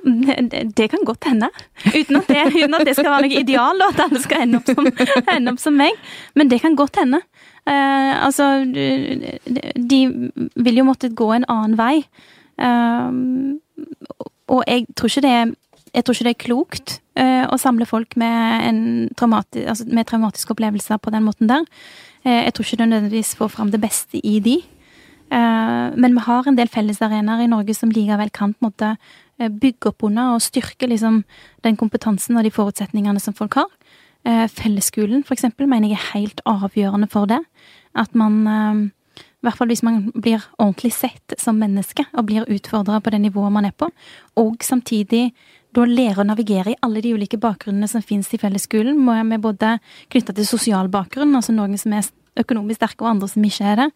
Det, 0.08 0.62
det, 0.76 0.86
kan 0.88 1.02
godt 1.04 1.26
hende. 1.26 1.48
Uten 1.84 2.16
at, 2.16 2.28
det, 2.30 2.44
uten 2.54 2.74
at 2.78 2.84
det, 2.86 2.94
skal 2.94 3.10
være 3.10 3.26
noe 3.26 3.40
ideal, 3.42 3.82
og 3.82 3.90
at 3.92 4.04
alle 4.06 4.20
skal 4.22 4.44
ende 4.44 4.60
opp, 4.60 4.70
som, 4.70 4.86
ende 5.34 5.52
opp 5.52 5.60
som, 5.60 5.74
meg. 5.76 5.98
Men 6.38 6.48
det 6.48 6.60
kan 6.62 6.76
godt 6.78 7.00
hende. 7.02 7.18
Eh, 7.68 8.12
altså, 8.24 8.46
de 8.64 10.00
vil 10.54 10.80
jo 10.80 10.86
måtte 10.86 11.10
gå 11.12 11.28
en 11.34 11.44
annen 11.50 11.76
vei. 11.76 12.06
Um, 12.58 13.60
og 14.50 14.64
jeg 14.66 14.86
tror 14.96 15.10
ikke 15.12 15.26
det 15.26 15.34
er 15.36 15.56
jeg 15.94 16.04
tror 16.04 16.14
ikke 16.14 16.26
det 16.26 16.32
er 16.34 16.42
klokt 16.42 16.94
uh, 17.18 17.44
å 17.48 17.58
samle 17.60 17.86
folk 17.88 18.16
med, 18.20 19.12
traumati 19.18 19.64
altså 19.68 19.86
med, 19.88 20.06
traumatiske 20.08 20.52
opplevelser 20.54 21.00
på 21.02 21.12
den 21.14 21.24
måten 21.26 21.50
der. 21.50 21.64
Uh, 22.26 22.42
jeg 22.44 22.54
tror 22.54 22.66
ikke 22.66 22.80
det 22.82 22.88
nødvendigvis 22.90 23.36
får 23.38 23.54
fram 23.54 23.72
det 23.72 23.80
beste 23.82 24.20
i 24.20 24.38
de. 24.44 24.58
Uh, 25.32 25.94
men 25.96 26.16
vi 26.16 26.26
har 26.28 26.48
en 26.48 26.58
del 26.58 26.70
fellesarenaer 26.72 27.46
i 27.46 27.50
Norge 27.50 27.76
som 27.76 27.92
likevel 27.92 28.32
kan 28.34 28.54
på 28.54 28.62
en 28.62 28.70
måte 28.70 28.92
bygge 29.38 29.92
opp 29.92 30.02
under 30.02 30.34
og 30.34 30.42
styrke 30.42 30.88
liksom, 30.90 31.22
den 31.62 31.76
kompetansen 31.78 32.38
og 32.38 32.42
de 32.42 32.50
forutsetningene 32.50 33.20
som 33.22 33.36
folk 33.38 33.54
har. 33.54 33.68
Fellesskolen, 34.50 35.20
for 35.22 35.36
eksempel, 35.36 35.68
mener 35.70 35.92
jeg 35.92 36.00
er 36.00 36.08
helt 36.16 36.40
avgjørende 36.42 37.06
for 37.12 37.30
det. 37.30 37.38
At 37.94 38.18
man 38.18 38.90
i 39.38 39.46
hvert 39.46 39.58
fall 39.58 39.70
hvis 39.70 39.84
man 39.86 40.08
blir 40.14 40.42
ordentlig 40.58 40.90
sett 40.96 41.36
som 41.38 41.60
menneske 41.60 42.02
og 42.12 42.26
blir 42.26 42.48
utfordra 42.50 42.98
på 42.98 43.12
det 43.14 43.20
nivået 43.22 43.54
man 43.54 43.68
er 43.68 43.74
på. 43.76 43.86
Og 44.40 44.64
samtidig 44.66 45.30
da 45.76 45.84
lære 45.86 46.22
å 46.22 46.26
navigere 46.26 46.72
i 46.72 46.78
alle 46.82 47.02
de 47.04 47.12
ulike 47.14 47.38
bakgrunnene 47.40 47.88
som 47.90 48.02
finnes 48.02 48.30
i 48.34 48.40
fellesskolen, 48.40 48.98
med 48.98 49.42
både 49.44 49.76
knytta 50.10 50.34
til 50.34 50.48
sosial 50.48 50.88
bakgrunn, 50.90 51.36
altså 51.36 51.54
noen 51.54 51.78
som 51.78 51.94
er 51.94 52.08
økonomisk 52.38 52.80
sterke 52.80 53.04
og 53.04 53.12
andre 53.12 53.28
som 53.30 53.44
ikke 53.44 53.66
er 53.66 53.82
det, 53.82 53.88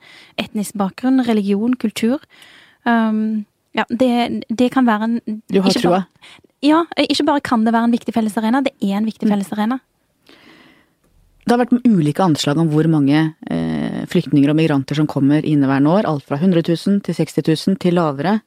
etnisk 0.45 0.77
bakgrunn, 0.79 1.25
religion, 1.27 1.75
kultur. 1.81 2.23
Um, 2.85 3.45
ja, 3.75 3.87
det, 3.89 4.45
det, 4.51 4.69
kan 4.75 4.87
være 4.87 5.09
en 5.09 5.41
Du 5.49 5.63
har 5.65 5.75
trua? 5.75 6.03
Ja, 6.63 6.85
ikke 7.01 7.27
bare 7.27 7.43
kan 7.43 7.65
det 7.67 7.73
være 7.75 7.89
en 7.89 7.97
viktig 7.97 8.15
fellesarena, 8.15 8.63
det 8.63 8.75
er 8.79 8.99
en 9.01 9.09
viktig 9.09 9.27
mm. 9.27 9.33
fellesarena. 9.35 9.81
Det 11.43 11.51
har 11.51 11.59
vært 11.65 11.89
ulike 11.89 12.23
anslag 12.23 12.61
om 12.63 12.69
hvor 12.71 12.87
mange 12.91 13.19
eh, 13.51 13.72
flyktninger 14.13 14.53
og 14.53 14.59
migranter 14.59 14.99
som 14.99 15.09
kommer 15.11 15.45
inneværende 15.45 15.91
år. 15.91 16.09
Alt 16.09 16.29
fra 16.29 16.39
100 16.39 16.65
000 16.69 17.03
til 17.07 17.19
60 17.19 17.43
000 17.69 17.83
til 17.83 17.97
lavere. 17.99 18.39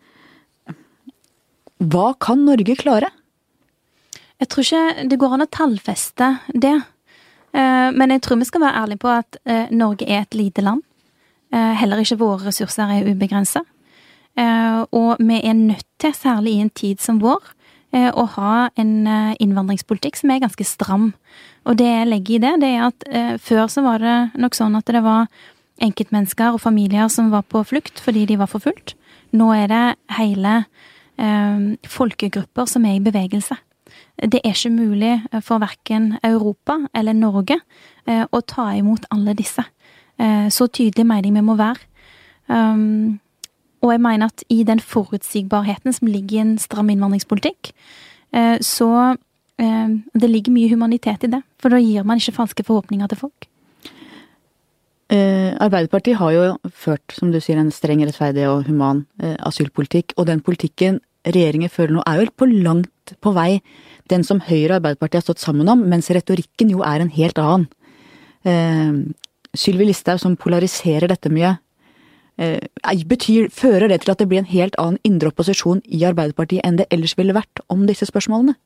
Hva 1.84 2.14
kan 2.22 2.46
Norge 2.48 2.78
klare? 2.80 3.12
Jeg 4.40 4.52
tror 4.52 4.66
ikke 4.66 5.08
det 5.12 5.20
går 5.20 5.36
an 5.36 5.46
å 5.46 5.52
tallfeste 5.52 6.30
det. 6.54 6.76
Eh, 7.56 7.90
men 7.96 8.12
jeg 8.12 8.24
tror 8.24 8.40
vi 8.42 8.48
skal 8.50 8.66
være 8.66 8.84
ærlige 8.84 9.04
på 9.04 9.12
at 9.14 9.40
eh, 9.48 9.72
Norge 9.72 10.08
er 10.08 10.26
et 10.26 10.36
lite 10.36 10.64
land. 10.66 10.84
Eh, 11.56 11.74
heller 11.80 12.02
ikke 12.04 12.20
våre 12.20 12.50
ressurser 12.50 12.92
er 12.92 13.08
ubegrensa. 13.08 13.64
Og 14.36 15.22
vi 15.24 15.36
er 15.40 15.54
nødt 15.56 15.86
til, 15.96 16.12
særlig 16.12 16.58
i 16.58 16.64
en 16.66 16.70
tid 16.76 17.00
som 17.00 17.22
vår, 17.24 17.40
å 17.96 18.26
ha 18.34 18.56
en 18.76 19.08
innvandringspolitikk 19.40 20.18
som 20.20 20.34
er 20.34 20.42
ganske 20.44 20.66
stram. 20.68 21.06
Og 21.64 21.78
det 21.80 21.88
jeg 21.88 22.10
legger 22.10 22.36
i 22.36 22.42
det, 22.44 22.52
det 22.60 22.72
er 22.74 22.84
at 22.90 23.40
før 23.40 23.72
så 23.72 23.86
var 23.86 24.04
det 24.04 24.18
nok 24.36 24.58
sånn 24.60 24.76
at 24.76 24.92
det 24.92 25.06
var 25.06 25.32
enkeltmennesker 25.84 26.56
og 26.56 26.62
familier 26.64 27.10
som 27.12 27.32
var 27.34 27.46
på 27.50 27.64
flukt 27.68 28.00
fordi 28.04 28.26
de 28.30 28.40
var 28.40 28.52
forfulgt. 28.52 28.96
Nå 29.36 29.52
er 29.56 29.68
det 29.72 29.84
hele 30.18 30.56
eh, 31.20 31.66
folkegrupper 31.90 32.70
som 32.70 32.86
er 32.88 33.00
i 33.00 33.04
bevegelse. 33.04 33.58
Det 34.16 34.40
er 34.44 34.56
ikke 34.56 34.72
mulig 34.72 35.16
for 35.44 35.60
verken 35.60 36.14
Europa 36.24 36.80
eller 36.96 37.18
Norge 37.18 37.60
eh, 38.08 38.24
å 38.24 38.42
ta 38.42 38.72
imot 38.78 39.08
alle 39.12 39.36
disse. 39.36 39.66
Eh, 40.18 40.48
så 40.48 40.68
tydelig 40.68 41.06
mener 41.06 41.30
jeg 41.30 41.36
vi 41.36 41.46
må 41.46 41.58
være. 41.60 41.92
Um, 42.48 43.18
og 43.86 43.92
jeg 43.94 44.02
mener 44.02 44.32
at 44.32 44.44
i 44.50 44.64
den 44.66 44.82
forutsigbarheten 44.82 45.94
som 45.94 46.10
ligger 46.10 46.38
i 46.38 46.44
en 46.44 46.56
stram 46.62 46.90
innvandringspolitikk, 46.90 47.72
eh, 48.34 48.58
så 48.62 48.92
eh, 49.62 49.90
det 50.14 50.30
ligger 50.30 50.56
mye 50.56 50.72
humanitet 50.72 51.28
i 51.28 51.32
det. 51.36 51.42
For 51.62 51.74
da 51.74 51.82
gir 51.82 52.04
man 52.08 52.22
ikke 52.22 52.40
falske 52.40 52.66
forhåpninger 52.66 53.12
til 53.12 53.22
folk. 53.28 53.48
Arbeiderpartiet 55.62 56.20
har 56.20 56.32
jo 56.36 56.46
ført, 56.72 57.16
som 57.16 57.32
du 57.32 57.40
sier, 57.42 57.60
en 57.60 57.74
streng, 57.74 58.04
rettferdig 58.06 58.46
og 58.50 58.66
human 58.70 59.06
asylpolitikk. 59.20 60.16
Og 60.20 60.28
den 60.30 60.42
politikken 60.46 61.00
regjeringen 61.26 61.72
fører 61.74 61.96
nå 61.96 62.04
er 62.06 62.22
jo 62.22 62.32
på 62.38 62.48
langt 62.50 63.16
på 63.22 63.34
vei 63.36 63.62
den 64.12 64.26
som 64.26 64.42
Høyre 64.46 64.76
og 64.76 64.80
Arbeiderpartiet 64.80 65.22
har 65.22 65.28
stått 65.28 65.44
sammen 65.44 65.70
om, 65.72 65.86
mens 65.90 66.12
retorikken 66.14 66.74
jo 66.74 66.84
er 66.86 67.02
en 67.02 67.14
helt 67.14 67.40
annen. 67.42 67.70
Sylvi 69.56 69.88
Listhaug 69.88 70.22
som 70.22 70.38
polariserer 70.38 71.10
dette 71.10 71.32
mye. 71.34 71.56
Betyr, 72.36 73.48
fører 73.54 73.88
det 73.90 74.02
til 74.04 74.12
at 74.12 74.22
det 74.22 74.28
blir 74.30 74.44
en 74.44 74.52
helt 74.52 74.76
annen 74.82 75.00
indre 75.08 75.32
opposisjon 75.32 75.82
i 75.88 76.04
Arbeiderpartiet 76.06 76.66
enn 76.68 76.82
det 76.82 76.90
ellers 76.94 77.16
ville 77.18 77.36
vært 77.38 77.64
om 77.72 77.86
disse 77.88 78.10
spørsmålene? 78.10 78.58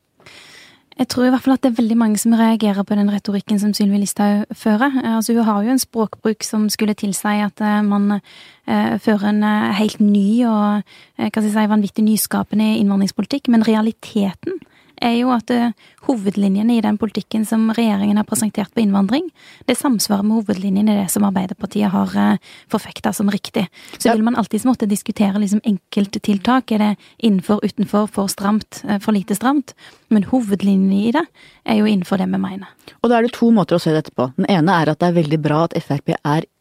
Jeg 0.99 1.07
tror 1.07 1.25
i 1.25 1.29
hvert 1.31 1.45
fall 1.45 1.55
at 1.55 1.63
det 1.63 1.69
er 1.69 1.77
veldig 1.77 1.95
mange 1.95 2.19
som 2.19 2.33
reagerer 2.35 2.83
på 2.83 2.95
den 2.99 3.07
retorikken 3.07 3.59
som 3.59 3.71
Sylvi 3.73 4.01
Listhaug 4.01 4.49
fører. 4.51 4.91
Altså, 5.15 5.33
hun 5.33 5.45
har 5.47 5.63
jo 5.63 5.71
en 5.71 5.79
språkbruk 5.79 6.43
som 6.43 6.65
skulle 6.69 6.93
tilsi 6.93 7.37
at 7.39 7.61
eh, 7.63 7.77
man 7.87 8.17
eh, 8.17 8.97
fører 8.99 9.29
en 9.29 9.43
eh, 9.47 9.77
helt 9.79 10.01
ny 10.03 10.43
og 10.43 10.83
hva 11.15 11.29
skal 11.29 11.47
jeg 11.47 11.55
si, 11.55 11.69
vanvittig 11.71 12.03
nyskapende 12.03 12.67
innvandringspolitikk, 12.81 13.47
men 13.47 13.63
realiteten 13.63 14.59
er 15.01 15.15
jo 15.19 15.31
at 15.33 15.51
uh, 15.53 15.71
hovedlinjene 16.07 16.77
i 16.77 16.83
den 16.83 16.97
politikken 16.99 17.45
som 17.47 17.69
regjeringen 17.75 18.19
har 18.19 18.27
presentert 18.27 18.71
på 18.73 18.83
innvandring, 18.83 19.29
det 19.69 19.77
samsvarer 19.79 20.25
med 20.25 20.41
hovedlinjene 20.41 20.95
i 20.95 20.99
det 21.01 21.07
som 21.13 21.25
Arbeiderpartiet 21.27 21.91
har 21.93 22.13
eh, 22.17 22.51
forfekta 22.71 23.11
som 23.13 23.29
riktig. 23.31 23.65
Så 23.97 24.11
vil 24.11 24.23
man 24.25 24.37
alltids 24.39 24.65
måtte 24.67 24.89
diskutere 24.89 25.41
liksom 25.41 25.61
enkelttiltak. 25.67 26.71
Er 26.75 26.83
det 26.83 26.91
innenfor, 27.17 27.63
utenfor, 27.63 28.07
for 28.11 28.31
stramt, 28.31 28.81
uh, 28.89 28.97
for 29.03 29.15
lite 29.15 29.37
stramt? 29.37 29.75
Men 30.09 30.27
hovedlinjene 30.29 31.01
i 31.09 31.15
det 31.15 31.25
er 31.65 31.81
jo 31.81 31.89
innenfor 31.89 32.21
det 32.21 32.29
vi 32.31 32.41
mener. 32.41 32.69
Og 33.03 33.11
da 33.11 33.19
er 33.19 33.27
det 33.27 33.35
to 33.37 33.51
måter 33.55 33.77
å 33.77 33.83
se 33.83 33.93
dette 33.95 34.15
på. 34.15 34.31
Den 34.39 34.49
ene 34.49 34.79
er 34.81 34.93
at 34.93 35.01
det 35.01 35.11
er 35.11 35.19
veldig 35.21 35.43
bra 35.43 35.65
at 35.67 35.77
Frp 35.83 36.15
er 36.19 36.47
Eh, 36.47 36.58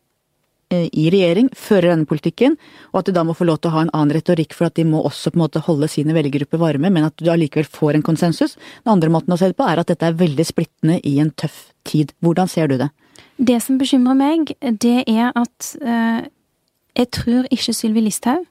i 0.75 1.08
regjering 1.08 1.48
fører 1.56 1.92
denne 1.92 2.08
politikken, 2.08 2.56
og 2.92 3.00
at 3.00 3.08
de 3.08 3.14
da 3.16 3.25
må 3.25 3.37
få 3.37 3.46
lov 3.48 3.60
til 3.62 3.70
å 3.70 3.76
ha 3.76 3.84
en 3.87 3.92
annen 3.96 4.14
retorikk 4.18 4.52
for 4.56 4.68
at 4.68 4.76
de 4.76 4.84
må 4.84 5.00
også 5.06 5.32
på 5.32 5.38
en 5.38 5.44
måte 5.46 5.62
holde 5.64 5.88
sine 5.88 6.16
velgergrupper 6.16 6.60
varme, 6.60 6.90
men 6.92 7.06
at 7.08 7.16
du 7.16 7.30
allikevel 7.32 7.68
får 7.72 7.96
en 7.96 8.04
konsensus. 8.04 8.58
Den 8.84 8.92
andre 8.96 9.12
måten 9.12 9.32
å 9.32 9.38
se 9.40 9.48
det 9.48 9.56
på 9.58 9.68
er 9.68 9.80
at 9.80 9.88
dette 9.88 10.08
er 10.08 10.18
veldig 10.18 10.44
splittende 10.44 10.98
i 11.08 11.16
en 11.22 11.32
tøff 11.32 11.70
tid. 11.88 12.12
Hvordan 12.20 12.50
ser 12.52 12.68
du 12.68 12.76
det? 12.82 12.90
Det 13.38 13.60
som 13.62 13.78
bekymrer 13.78 14.18
meg, 14.18 14.52
det 14.60 15.06
er 15.06 15.32
at 15.38 15.72
eh, 15.80 16.28
jeg 16.98 17.10
tror 17.14 17.48
ikke 17.54 17.75
Sylvi 17.76 18.02
Listhaug 18.04 18.44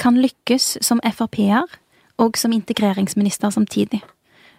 kan 0.00 0.16
lykkes 0.16 0.78
som 0.86 1.02
Frp-er 1.04 1.68
og 2.20 2.38
som 2.40 2.54
integreringsminister 2.56 3.52
samtidig. 3.52 4.00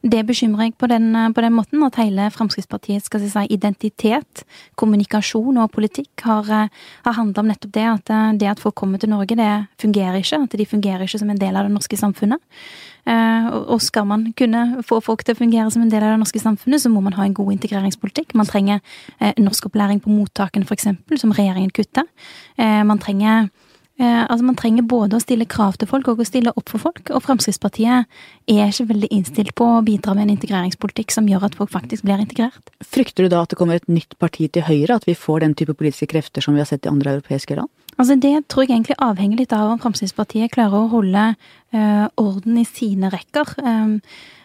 Det 0.01 0.24
bekymrer 0.25 0.65
jeg 0.65 0.74
på 0.81 0.88
den, 0.89 1.13
på 1.34 1.41
den 1.46 1.53
måten, 1.53 1.84
at 1.86 2.00
hele 2.01 2.25
Fremskrittspartiets 2.34 3.05
skal 3.05 3.22
si, 3.22 3.43
identitet, 3.53 4.41
kommunikasjon 4.79 5.60
og 5.62 5.70
politikk 5.75 6.24
har, 6.25 6.50
har 7.05 7.17
handla 7.17 7.43
om 7.43 7.51
nettopp 7.51 7.74
det. 7.75 7.86
At 7.86 8.10
eh, 8.10 8.31
det 8.41 8.50
at 8.50 8.63
folk 8.63 8.75
kommer 8.81 8.98
til 8.98 9.13
Norge, 9.13 9.38
det 9.38 9.51
fungerer 9.81 10.17
ikke. 10.17 10.41
At 10.41 10.58
de 10.58 10.65
fungerer 10.65 11.05
ikke 11.05 11.22
som 11.22 11.29
en 11.29 11.41
del 11.41 11.53
av 11.53 11.70
det 11.70 11.75
norske 11.75 12.01
samfunnet. 12.01 12.41
Eh, 13.05 13.50
og 13.62 13.77
skal 13.86 14.10
man 14.10 14.31
kunne 14.38 14.81
få 14.88 15.03
folk 15.05 15.22
til 15.22 15.38
å 15.38 15.41
fungere 15.43 15.70
som 15.70 15.86
en 15.86 15.93
del 15.93 16.01
av 16.01 16.15
det 16.15 16.24
norske 16.24 16.41
samfunnet, 16.41 16.81
så 16.81 16.89
må 16.89 17.05
man 17.05 17.17
ha 17.20 17.27
en 17.27 17.38
god 17.38 17.53
integreringspolitikk. 17.60 18.34
Man 18.34 18.50
trenger 18.50 18.81
eh, 19.20 19.38
norskopplæring 19.38 20.01
på 20.01 20.10
mottakene, 20.10 20.65
f.eks., 20.65 20.89
som 21.22 21.38
regjeringen 21.38 21.70
kutter. 21.77 22.10
Man 22.58 23.00
trenger 23.01 23.51
Eh, 24.01 24.22
altså 24.25 24.46
Man 24.48 24.58
trenger 24.58 24.88
både 24.89 25.17
å 25.17 25.22
stille 25.22 25.46
krav 25.50 25.77
til 25.77 25.89
folk 25.89 26.08
og 26.10 26.24
å 26.24 26.25
stille 26.25 26.53
opp 26.58 26.72
for 26.74 26.81
folk. 26.81 27.03
Og 27.13 27.22
Fremskrittspartiet 27.25 28.10
er 28.50 28.72
ikke 28.72 28.88
veldig 28.89 29.12
innstilt 29.13 29.53
på 29.58 29.67
å 29.77 29.84
bidra 29.86 30.15
med 30.17 30.25
en 30.25 30.34
integreringspolitikk 30.36 31.13
som 31.13 31.29
gjør 31.29 31.46
at 31.50 31.58
folk 31.60 31.74
faktisk 31.74 32.08
blir 32.08 32.24
integrert. 32.24 32.74
Frykter 32.81 33.27
du 33.27 33.34
da 33.34 33.43
at 33.46 33.53
det 33.53 33.60
kommer 33.62 33.77
et 33.77 33.91
nytt 33.91 34.17
parti 34.22 34.50
til 34.50 34.65
høyre, 34.65 34.98
at 34.98 35.05
vi 35.10 35.17
får 35.17 35.46
den 35.46 35.55
type 35.58 35.77
politiske 35.77 36.10
krefter 36.15 36.41
som 36.41 36.58
vi 36.58 36.63
har 36.63 36.70
sett 36.70 36.88
i 36.88 36.91
andre 36.91 37.20
europeiske 37.20 37.60
land? 37.60 37.70
Altså 38.00 38.15
Det 38.17 38.36
tror 38.50 38.65
jeg 38.65 38.74
egentlig 38.74 38.98
avhenger 39.03 39.43
litt 39.43 39.53
av 39.53 39.70
om 39.70 39.81
Fremskrittspartiet 39.81 40.53
klarer 40.55 40.81
å 40.81 40.91
holde 40.96 41.31
eh, 41.75 42.05
orden 42.17 42.58
i 42.58 42.65
sine 42.65 43.12
rekker. 43.13 43.53
Eh, 43.62 43.98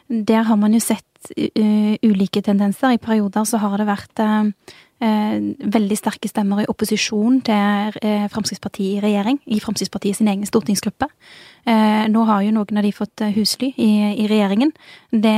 der 0.08 0.44
har 0.46 0.56
man 0.60 0.74
jo 0.74 0.80
sett 0.82 1.06
uh, 1.34 1.94
ulike 2.06 2.42
tendenser. 2.42 2.94
I 2.94 3.02
perioder 3.02 3.46
så 3.48 3.58
har 3.62 3.76
det 3.80 3.88
vært 3.88 4.22
eh, 4.22 4.50
veldig 4.98 5.96
sterke 5.98 6.28
stemmer 6.28 6.62
i 6.62 6.68
opposisjon 6.72 7.42
til 7.44 7.98
eh, 8.00 8.24
Fremskrittspartiet 8.32 8.96
i 8.96 9.02
regjering, 9.04 9.38
i 9.44 9.58
Fremskrittspartiet 9.60 10.16
sin 10.16 10.30
egen 10.32 10.46
stortingsgruppe. 10.48 11.08
Eh, 11.68 12.06
nå 12.08 12.22
har 12.24 12.44
jo 12.46 12.54
noen 12.56 12.80
av 12.80 12.86
de 12.86 12.92
fått 12.96 13.20
eh, 13.20 13.34
husly 13.36 13.72
i, 13.76 13.90
i, 14.16 14.26
regjeringen. 14.30 14.72
Det 15.12 15.36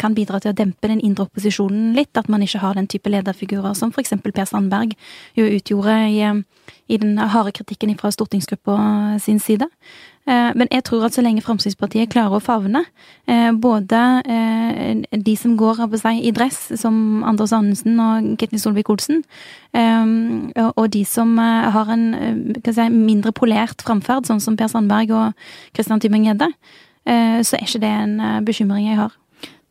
kan 0.00 0.16
bidra 0.16 0.40
til 0.42 0.52
å 0.52 0.58
dempe 0.58 0.90
den 0.90 1.00
indre 1.00 1.24
opposisjonen 1.28 1.94
litt, 1.96 2.12
at 2.18 2.28
man 2.28 2.44
ikke 2.44 2.60
har 2.60 2.76
den 2.76 2.90
type 2.90 3.08
lederfigurer 3.08 3.76
som 3.78 3.94
f.eks. 3.94 4.18
Per 4.24 4.48
Sandberg 4.50 4.92
jo 5.38 5.46
utgjorde 5.48 5.96
i, 6.10 6.20
i 6.92 7.00
den 7.00 7.16
harde 7.16 7.54
kritikken 7.56 7.96
fra 8.00 8.12
stortingsgruppa 8.12 8.76
sin 9.22 9.40
side. 9.40 9.70
Eh, 10.24 10.50
men 10.56 10.70
jeg 10.72 10.86
tror 10.88 11.02
at 11.04 11.12
så 11.12 11.20
lenge 11.20 11.42
Fremskrittspartiet 11.44 12.08
klarer 12.12 12.38
å 12.38 12.42
favne 12.42 12.80
eh, 13.28 13.50
både 13.52 14.00
eh, 14.24 15.02
de 15.12 15.34
som 15.36 15.52
går 15.60 15.82
i 16.14 16.32
dress, 16.32 16.72
som 16.80 17.20
Anders 17.28 17.52
Anundsen 17.52 18.00
og 18.00 18.30
Ketil 18.40 18.62
Solvik-Olsen, 18.62 19.20
og 19.74 20.86
de 20.94 21.02
som 21.04 21.36
har 21.38 21.88
en 21.90 22.04
si, 22.62 22.88
mindre 22.90 23.32
polert 23.34 23.82
framferd, 23.82 24.26
sånn 24.28 24.40
som 24.40 24.56
Per 24.56 24.68
Sandberg 24.70 25.10
og 25.10 25.46
Christian 25.74 25.98
Tybing-Gjedde, 26.00 26.46
så 27.42 27.56
er 27.58 27.64
ikke 27.66 27.82
det 27.82 27.90
en 27.90 28.44
bekymring 28.46 28.86
jeg 28.86 29.00
har. 29.00 29.16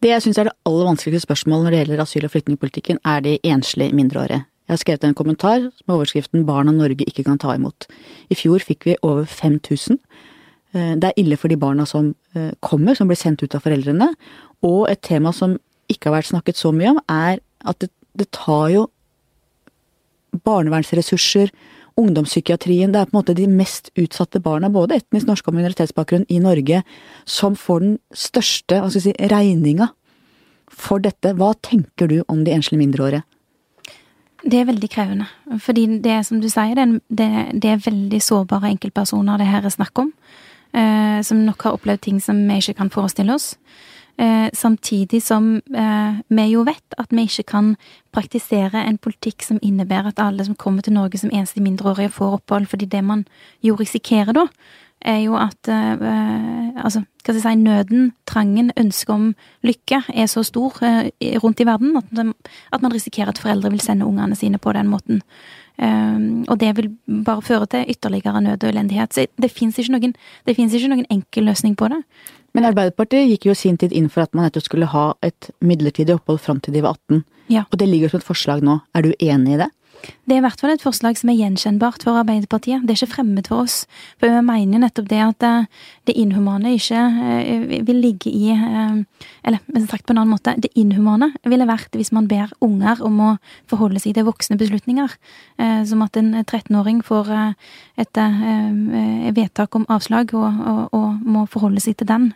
Det 0.03 0.11
jeg 0.11 0.25
syns 0.25 0.41
er 0.41 0.49
det 0.49 0.55
aller 0.67 0.89
vanskeligste 0.89 1.29
spørsmålet 1.29 1.63
når 1.63 1.71
det 1.71 1.79
gjelder 1.79 2.03
asyl- 2.03 2.27
og 2.27 2.33
flyktningpolitikken, 2.33 2.99
er 3.07 3.23
de 3.23 3.37
enslige 3.47 3.95
mindreårige. 3.95 4.43
Jeg 4.67 4.75
har 4.75 4.81
skrevet 4.83 5.07
en 5.07 5.15
kommentar 5.15 5.69
med 5.87 5.95
overskriften 5.95 6.43
'Barna 6.43 6.75
Norge 6.75 7.07
ikke 7.07 7.23
kan 7.23 7.39
ta 7.39 7.55
imot'. 7.55 7.87
I 8.29 8.35
fjor 8.35 8.59
fikk 8.59 8.85
vi 8.85 8.95
over 9.01 9.23
5000. 9.23 9.99
Eh, 10.73 10.95
det 10.97 11.11
er 11.11 11.21
ille 11.21 11.37
for 11.37 11.51
de 11.51 11.59
barna 11.59 11.85
som 11.89 12.13
eh, 12.35 12.51
kommer, 12.65 12.97
som 12.97 13.09
blir 13.09 13.19
sendt 13.19 13.43
ut 13.45 13.55
av 13.55 13.63
foreldrene. 13.65 14.09
Og 14.65 14.87
et 14.89 15.01
tema 15.05 15.33
som 15.35 15.57
ikke 15.91 16.09
har 16.09 16.19
vært 16.19 16.31
snakket 16.31 16.59
så 16.59 16.73
mye 16.73 16.95
om, 16.95 17.01
er 17.11 17.39
at 17.69 17.79
det, 17.83 17.91
det 18.17 18.31
tar 18.35 18.71
jo 18.73 18.87
barnevernsressurser, 20.43 21.51
ungdomspsykiatrien 21.93 22.89
Det 22.89 22.97
er 22.97 23.05
på 23.05 23.13
en 23.13 23.19
måte 23.19 23.35
de 23.37 23.45
mest 23.45 23.91
utsatte 24.01 24.39
barna, 24.41 24.71
både 24.73 24.97
etnisk 24.97 25.27
norske 25.29 25.51
og 25.51 25.59
minoritetsbakgrunn, 25.59 26.25
i 26.25 26.39
Norge, 26.41 26.81
som 27.29 27.53
får 27.53 27.83
den 27.83 27.99
største 28.17 28.79
hva 28.81 28.89
skal 28.89 29.03
si, 29.03 29.13
regninga 29.29 29.91
for 30.73 31.03
dette. 31.03 31.35
Hva 31.37 31.51
tenker 31.61 32.09
du 32.09 32.23
om 32.25 32.41
de 32.47 32.55
enslige 32.55 32.81
mindreårige? 32.81 33.21
Det 34.41 34.57
er 34.59 34.65
veldig 34.67 34.89
krevende. 34.89 35.27
Fordi 35.61 35.85
det 36.01 36.17
som 36.25 36.41
du 36.41 36.49
sier, 36.49 36.73
det, 36.75 37.03
det, 37.13 37.29
det 37.61 37.69
er 37.75 37.85
veldig 37.85 38.23
sårbare 38.25 38.73
enkeltpersoner 38.73 39.37
det 39.39 39.51
her 39.53 39.69
er 39.69 39.77
snakk 39.77 40.01
om 40.01 40.09
som 40.73 41.43
nok 41.45 41.61
har 41.67 41.75
opplevd 41.77 42.01
ting 42.01 42.21
som 42.21 42.39
vi 42.47 42.55
ikke 42.57 42.73
kan 42.79 42.89
forestille 42.89 43.35
oss. 43.35 43.51
Eh, 44.17 44.49
samtidig 44.53 45.23
som 45.23 45.55
eh, 45.75 46.13
vi 46.27 46.43
jo 46.51 46.61
vet 46.63 46.95
at 47.01 47.09
vi 47.09 47.23
ikke 47.25 47.47
kan 47.49 47.71
praktisere 48.13 48.83
en 48.85 48.99
politikk 49.01 49.41
som 49.41 49.57
innebærer 49.61 50.11
at 50.11 50.21
alle 50.21 50.45
som 50.45 50.55
kommer 50.55 50.85
til 50.85 50.93
Norge 50.93 51.17
som 51.17 51.31
eneste 51.33 51.61
mindreårige, 51.61 52.13
får 52.13 52.37
opphold, 52.37 52.67
fordi 52.69 52.85
det 52.85 53.03
man 53.03 53.25
jo 53.63 53.73
risikerer 53.75 54.33
da, 54.37 54.45
er 55.01 55.17
jo 55.25 55.33
at 55.35 55.67
eh, 55.67 56.77
altså, 56.77 57.01
hva 57.01 57.33
skal 57.33 57.39
jeg 57.39 57.41
si, 57.41 57.55
nøden, 57.55 58.13
trangen, 58.29 58.71
ønsket 58.77 59.09
om 59.09 59.25
lykke 59.65 60.03
er 60.13 60.29
så 60.29 60.43
stor 60.45 60.77
eh, 60.85 61.09
rundt 61.41 61.59
i 61.59 61.65
verden 61.65 61.97
at, 61.97 62.13
at, 62.71 62.81
man 62.81 62.93
risikerer 62.93 63.33
at 63.33 63.41
foreldre 63.41 63.71
vil 63.73 63.81
sende 63.81 64.05
ungene 64.05 64.35
sine 64.35 64.61
på 64.61 64.73
den 64.77 64.93
måten. 64.93 65.23
Um, 65.77 66.43
og 66.51 66.59
det 66.61 66.69
vil 66.77 66.91
bare 67.25 67.41
føre 67.41 67.65
til 67.65 67.89
ytterligere 67.89 68.41
nød 68.41 68.63
og 68.63 68.69
elendighet. 68.69 69.13
Så 69.13 69.25
det 69.41 69.51
fins 69.51 69.79
ikke, 69.79 69.95
noen, 69.95 70.15
ikke 70.45 70.89
noen 70.91 71.05
enkel 71.09 71.49
løsning 71.49 71.75
på 71.79 71.89
det. 71.89 72.03
Men 72.53 72.67
Arbeiderpartiet 72.69 73.31
gikk 73.31 73.47
jo 73.49 73.55
sin 73.57 73.79
tid 73.81 73.93
inn 73.97 74.11
for 74.13 74.27
at 74.27 74.35
man 74.37 74.45
nettopp 74.45 74.67
skulle 74.67 74.91
ha 74.91 75.05
et 75.25 75.49
midlertidig 75.65 76.13
opphold 76.13 76.43
fram 76.43 76.61
til 76.61 76.75
de 76.75 76.83
var 76.85 76.99
18. 77.09 77.23
Ja. 77.49 77.65
Og 77.71 77.79
det 77.81 77.89
ligger 77.89 78.13
som 78.13 78.21
et 78.21 78.27
forslag 78.27 78.61
nå. 78.65 78.77
Er 78.93 79.05
du 79.05 79.13
enig 79.17 79.55
i 79.55 79.61
det? 79.63 79.71
Det 80.03 80.35
er 80.35 80.39
i 80.39 80.43
hvert 80.43 80.59
fall 80.59 80.73
et 80.73 80.83
forslag 80.83 81.17
som 81.19 81.29
er 81.31 81.37
gjenkjennbart 81.39 82.03
for 82.05 82.19
Arbeiderpartiet. 82.19 82.83
Det 82.83 82.93
er 82.93 82.99
ikke 83.01 83.15
fremmed 83.15 83.47
for 83.49 83.63
oss. 83.63 83.83
For 84.21 84.31
vi 84.31 84.41
mener 84.45 84.81
nettopp 84.83 85.09
det 85.11 85.19
at 85.23 85.45
eh, 85.47 85.67
det 86.07 86.15
inhumane 86.19 86.73
ikke 86.77 87.01
eh, 87.43 87.65
vil 87.87 88.01
ligge 88.03 88.31
i 88.31 88.51
eh, 88.55 88.99
Eller 89.43 89.87
sagt 89.89 90.05
på 90.07 90.13
en 90.13 90.21
annen 90.21 90.33
måte, 90.33 90.55
det 90.59 90.71
inhumane 90.79 91.33
ville 91.47 91.67
vært 91.67 91.95
hvis 91.95 92.13
man 92.15 92.27
ber 92.31 92.51
unger 92.63 93.01
om 93.03 93.19
å 93.19 93.31
forholde 93.71 93.99
seg 93.99 94.15
til 94.15 94.27
voksne 94.27 94.57
beslutninger. 94.59 95.11
Som 95.87 96.01
at 96.05 96.17
en 96.17 96.31
13-åring 96.41 97.01
får 97.05 97.29
et 97.99 98.19
vedtak 99.35 99.75
om 99.75 99.85
avslag 99.91 100.33
og, 100.37 100.47
og, 100.47 100.81
og 100.95 101.25
må 101.27 101.45
forholde 101.51 101.83
seg 101.83 101.97
til 101.99 102.09
den, 102.09 102.29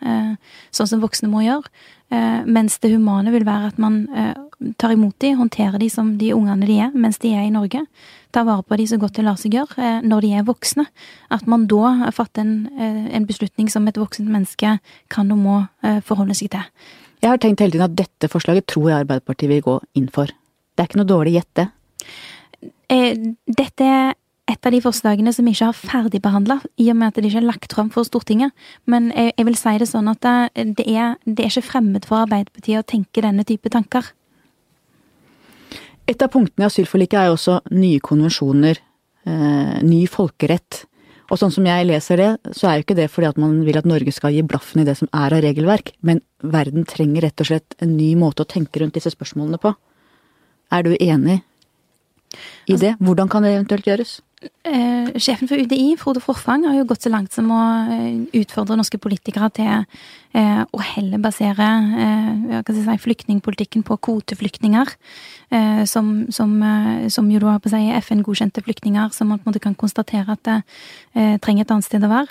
sånn 0.75 0.89
som 0.91 1.01
voksne 1.03 1.31
må 1.31 1.43
gjøre. 1.45 1.71
Eh, 2.13 2.43
mens 2.47 2.77
det 2.79 2.93
humane 2.93 3.33
vil 3.33 3.45
være 3.47 3.71
at 3.73 3.79
man 3.81 4.05
eh, 4.15 4.35
tar 4.79 4.93
imot 4.95 5.17
de, 5.23 5.33
håndterer 5.35 5.79
de 5.81 5.89
som 5.91 6.13
de 6.19 6.31
ungene 6.35 6.67
de 6.69 6.77
er 6.85 6.93
mens 6.95 7.19
de 7.23 7.33
er 7.35 7.47
i 7.47 7.53
Norge. 7.53 7.81
Tar 8.35 8.47
vare 8.47 8.63
på 8.63 8.77
de 8.79 8.87
så 8.87 8.99
godt 9.01 9.19
det 9.19 9.25
lar 9.27 9.39
seg 9.39 9.57
gjøre 9.57 9.81
eh, 9.81 9.99
når 10.07 10.23
de 10.23 10.31
er 10.39 10.47
voksne. 10.47 10.87
At 11.33 11.47
man 11.51 11.67
da 11.67 12.11
fatter 12.15 12.45
en, 12.45 12.55
en 12.77 13.27
beslutning 13.27 13.71
som 13.71 13.87
et 13.87 13.99
voksent 13.99 14.29
menneske 14.31 14.77
kan 15.11 15.35
og 15.35 15.43
må 15.43 15.59
forholde 16.07 16.35
seg 16.37 16.53
til. 16.53 16.65
Jeg 17.23 17.33
har 17.33 17.39
tenkt 17.41 17.63
hele 17.63 17.73
tiden 17.73 17.87
at 17.87 17.97
dette 17.97 18.29
forslaget 18.29 18.67
tror 18.69 18.91
jeg 18.91 19.03
Arbeiderpartiet 19.03 19.49
vil 19.49 19.63
gå 19.65 19.79
inn 19.97 20.09
for. 20.13 20.29
Det 20.29 20.83
er 20.83 20.89
ikke 20.91 20.99
noe 20.99 21.09
dårlig 21.09 21.33
gjett, 21.39 21.53
det. 21.57 21.67
Eh, 22.93 23.17
dette 23.49 23.89
et 24.47 24.67
av 24.67 24.71
de 24.71 24.79
forslagene 24.79 25.31
som 25.35 25.47
ikke 25.49 25.67
har 25.69 25.75
ferdigbehandla, 25.75 26.61
i 26.79 26.87
og 26.91 26.95
med 26.99 27.11
at 27.11 27.19
det 27.19 27.27
ikke 27.27 27.41
er 27.41 27.49
lagt 27.49 27.73
fram 27.75 27.89
for 27.91 28.07
Stortinget. 28.07 28.53
Men 28.87 29.09
jeg, 29.11 29.33
jeg 29.35 29.47
vil 29.49 29.57
si 29.59 29.73
det 29.81 29.89
sånn 29.89 30.07
at 30.11 30.21
det, 30.23 30.67
det, 30.79 30.85
er, 30.87 31.17
det 31.27 31.43
er 31.43 31.51
ikke 31.51 31.71
fremmed 31.73 32.07
for 32.07 32.23
Arbeiderpartiet 32.23 32.79
å 32.79 32.87
tenke 32.87 33.23
denne 33.25 33.43
type 33.47 33.71
tanker. 33.73 34.13
Et 36.07 36.21
av 36.23 36.31
punktene 36.31 36.63
i 36.63 36.69
asylforliket 36.69 37.19
er 37.19 37.27
jo 37.27 37.35
også 37.35 37.57
nye 37.75 37.99
konvensjoner, 37.99 38.79
eh, 39.27 39.73
ny 39.83 40.05
folkerett. 40.07 40.85
Og 41.27 41.41
sånn 41.41 41.51
som 41.51 41.65
jeg 41.67 41.89
leser 41.89 42.21
det, 42.21 42.29
så 42.55 42.69
er 42.69 42.77
jo 42.77 42.85
ikke 42.85 42.95
det 43.01 43.09
fordi 43.11 43.27
at 43.27 43.41
man 43.41 43.57
vil 43.67 43.75
at 43.75 43.89
Norge 43.89 44.13
skal 44.15 44.31
gi 44.31 44.45
blaffen 44.47 44.79
i 44.79 44.87
det 44.87 44.95
som 44.95 45.09
er 45.11 45.35
av 45.35 45.43
regelverk, 45.43 45.91
men 46.07 46.21
verden 46.39 46.87
trenger 46.87 47.27
rett 47.27 47.43
og 47.43 47.49
slett 47.49 47.75
en 47.83 47.97
ny 47.97 48.13
måte 48.15 48.45
å 48.45 48.47
tenke 48.47 48.79
rundt 48.79 48.95
disse 48.95 49.11
spørsmålene 49.11 49.59
på. 49.59 49.73
Er 50.71 50.87
du 50.87 50.93
enig 50.95 51.41
i 51.41 52.77
altså, 52.77 52.85
det? 52.85 52.93
Hvordan 53.03 53.31
kan 53.31 53.43
det 53.43 53.57
eventuelt 53.57 53.91
gjøres? 53.91 54.21
Eh, 54.37 55.15
sjefen 55.17 55.49
for 55.49 55.57
UDI, 55.57 55.95
Frode 55.97 56.21
Forfang, 56.21 56.67
har 56.67 56.75
jo 56.77 56.85
gått 56.85 57.07
så 57.07 57.09
langt 57.09 57.33
som 57.33 57.47
å 57.49 57.61
eh, 57.89 58.19
utfordre 58.37 58.75
norske 58.77 58.99
politikere 59.01 59.49
til 59.57 59.71
eh, 60.37 60.59
å 60.61 60.81
heller 60.91 61.23
basere 61.23 61.69
eh, 62.03 62.69
si, 62.69 62.97
flyktningpolitikken 63.07 63.81
på 63.87 63.97
kvoteflyktninger. 63.97 64.93
Eh, 65.49 65.81
som, 65.89 66.27
som, 66.29 66.53
eh, 66.61 67.07
som, 67.09 67.31
jo 67.33 67.41
da 67.41 67.55
å 67.57 67.73
si 67.73 67.81
FN-godkjente 68.03 68.61
flyktninger 68.67 69.09
som 69.15 69.33
man 69.33 69.41
på 69.41 69.47
en 69.47 69.55
måte 69.55 69.63
kan 69.63 69.77
konstatere 69.79 70.37
at 70.37 70.45
det 70.45 70.61
trenger 71.41 71.65
et 71.65 71.73
annet 71.73 71.89
sted 71.89 72.05
å 72.05 72.13
være. 72.13 72.29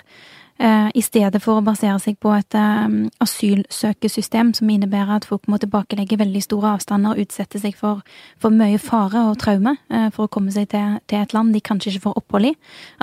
Eh, 0.59 0.89
i 0.97 1.01
stedet 1.05 1.37
for 1.43 1.59
å 1.59 1.65
basere 1.65 1.99
seg 2.01 2.15
på 2.17 2.31
et 2.33 2.55
um, 2.57 3.03
asylsøkesystem 3.21 4.55
som 4.57 4.69
innebærer 4.73 5.19
at 5.19 5.27
folk 5.29 5.45
må 5.45 5.59
tilbakelegge 5.61 6.17
veldig 6.17 6.41
store 6.41 6.71
avstander 6.79 7.13
og 7.13 7.21
utsette 7.21 7.61
seg 7.61 7.75
for, 7.77 8.01
for 8.41 8.53
mye 8.53 8.79
fare 8.81 9.21
og 9.29 9.37
traume 9.43 9.75
uh, 9.93 10.07
for 10.15 10.25
å 10.25 10.31
komme 10.33 10.53
seg 10.55 10.71
til, 10.71 10.97
til, 11.05 11.21
et 11.21 11.35
land 11.37 11.53
de 11.53 11.61
kanskje 11.61 11.93
ikke 11.93 12.07
får 12.07 12.17
opphold 12.23 12.49
i. 12.49 12.53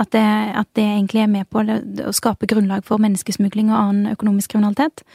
At 0.02 0.10
det, 0.16 0.24
at 0.64 0.70
det 0.74 0.88
egentlig 0.88 1.22
er 1.22 1.30
med 1.30 1.46
på 1.46 1.62
å 1.62 2.16
skape 2.16 2.50
grunnlag 2.50 2.82
for 2.88 3.02
menneskesmugling 3.02 3.70
og 3.70 3.78
annen 3.78 4.16
økonomisk 4.16 4.56
kriminalitet. 4.56 5.06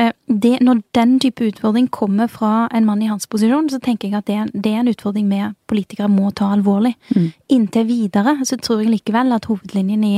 Eh, 0.00 0.12
det, 0.26 0.54
når 0.64 0.80
den 0.96 1.18
type 1.20 1.44
utfordring 1.44 1.88
kommer 1.92 2.28
fra 2.30 2.68
en 2.72 2.86
mann 2.88 3.02
i 3.04 3.08
hans 3.10 3.26
posisjon, 3.28 3.68
så 3.72 3.80
tenker 3.82 4.08
jeg 4.08 4.20
at 4.20 4.28
det, 4.30 4.62
det 4.64 4.72
er 4.72 4.82
en 4.82 4.92
utfordring 4.92 5.28
vi 5.28 5.40
politikere 5.68 6.08
må 6.08 6.30
ta 6.36 6.48
alvorlig. 6.54 6.94
Mm. 7.12 7.26
Inntil 7.56 7.88
videre 7.88 8.38
så 8.48 8.56
tror 8.56 8.80
jeg 8.80 8.94
likevel 8.94 9.34
at 9.36 9.48
hovedlinjen 9.50 10.06
i 10.06 10.14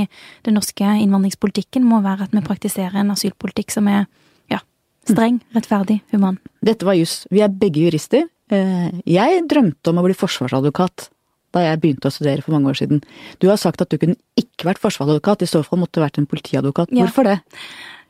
den 0.46 0.58
norske 0.58 0.86
innvandringspolitikken 1.02 1.86
må 1.88 2.02
være 2.04 2.28
at 2.28 2.36
vi 2.36 2.44
praktiserer 2.46 3.00
en 3.00 3.14
asylpolitikk 3.14 3.74
som 3.74 3.88
er 3.90 4.04
ja, 4.52 4.60
streng, 5.08 5.40
rettferdig, 5.56 5.98
human. 6.14 6.38
Dette 6.62 6.86
var 6.86 6.98
juss. 6.98 7.24
Vi 7.32 7.42
er 7.42 7.50
begge 7.50 7.82
jurister. 7.88 8.28
Eh, 8.52 8.92
jeg 9.08 9.42
drømte 9.50 9.90
om 9.90 9.98
å 9.98 10.06
bli 10.06 10.18
forsvarsadvokat 10.18 11.08
da 11.52 11.66
jeg 11.66 11.80
begynte 11.82 12.08
å 12.08 12.14
studere 12.14 12.40
for 12.44 12.54
mange 12.54 12.70
år 12.70 12.78
siden. 12.78 13.02
Du 13.42 13.50
har 13.50 13.58
sagt 13.60 13.82
at 13.84 13.90
du 13.92 13.98
kunne 14.00 14.16
ikke 14.40 14.70
vært 14.70 14.80
forsvarsadvokat, 14.80 15.44
i 15.44 15.50
så 15.50 15.60
fall 15.66 15.82
måtte 15.82 15.98
du 15.98 16.04
vært 16.04 16.20
en 16.20 16.28
politiadvokat. 16.30 16.94
Hvorfor 16.96 17.28
ja. 17.28 17.34
det? 17.34 17.58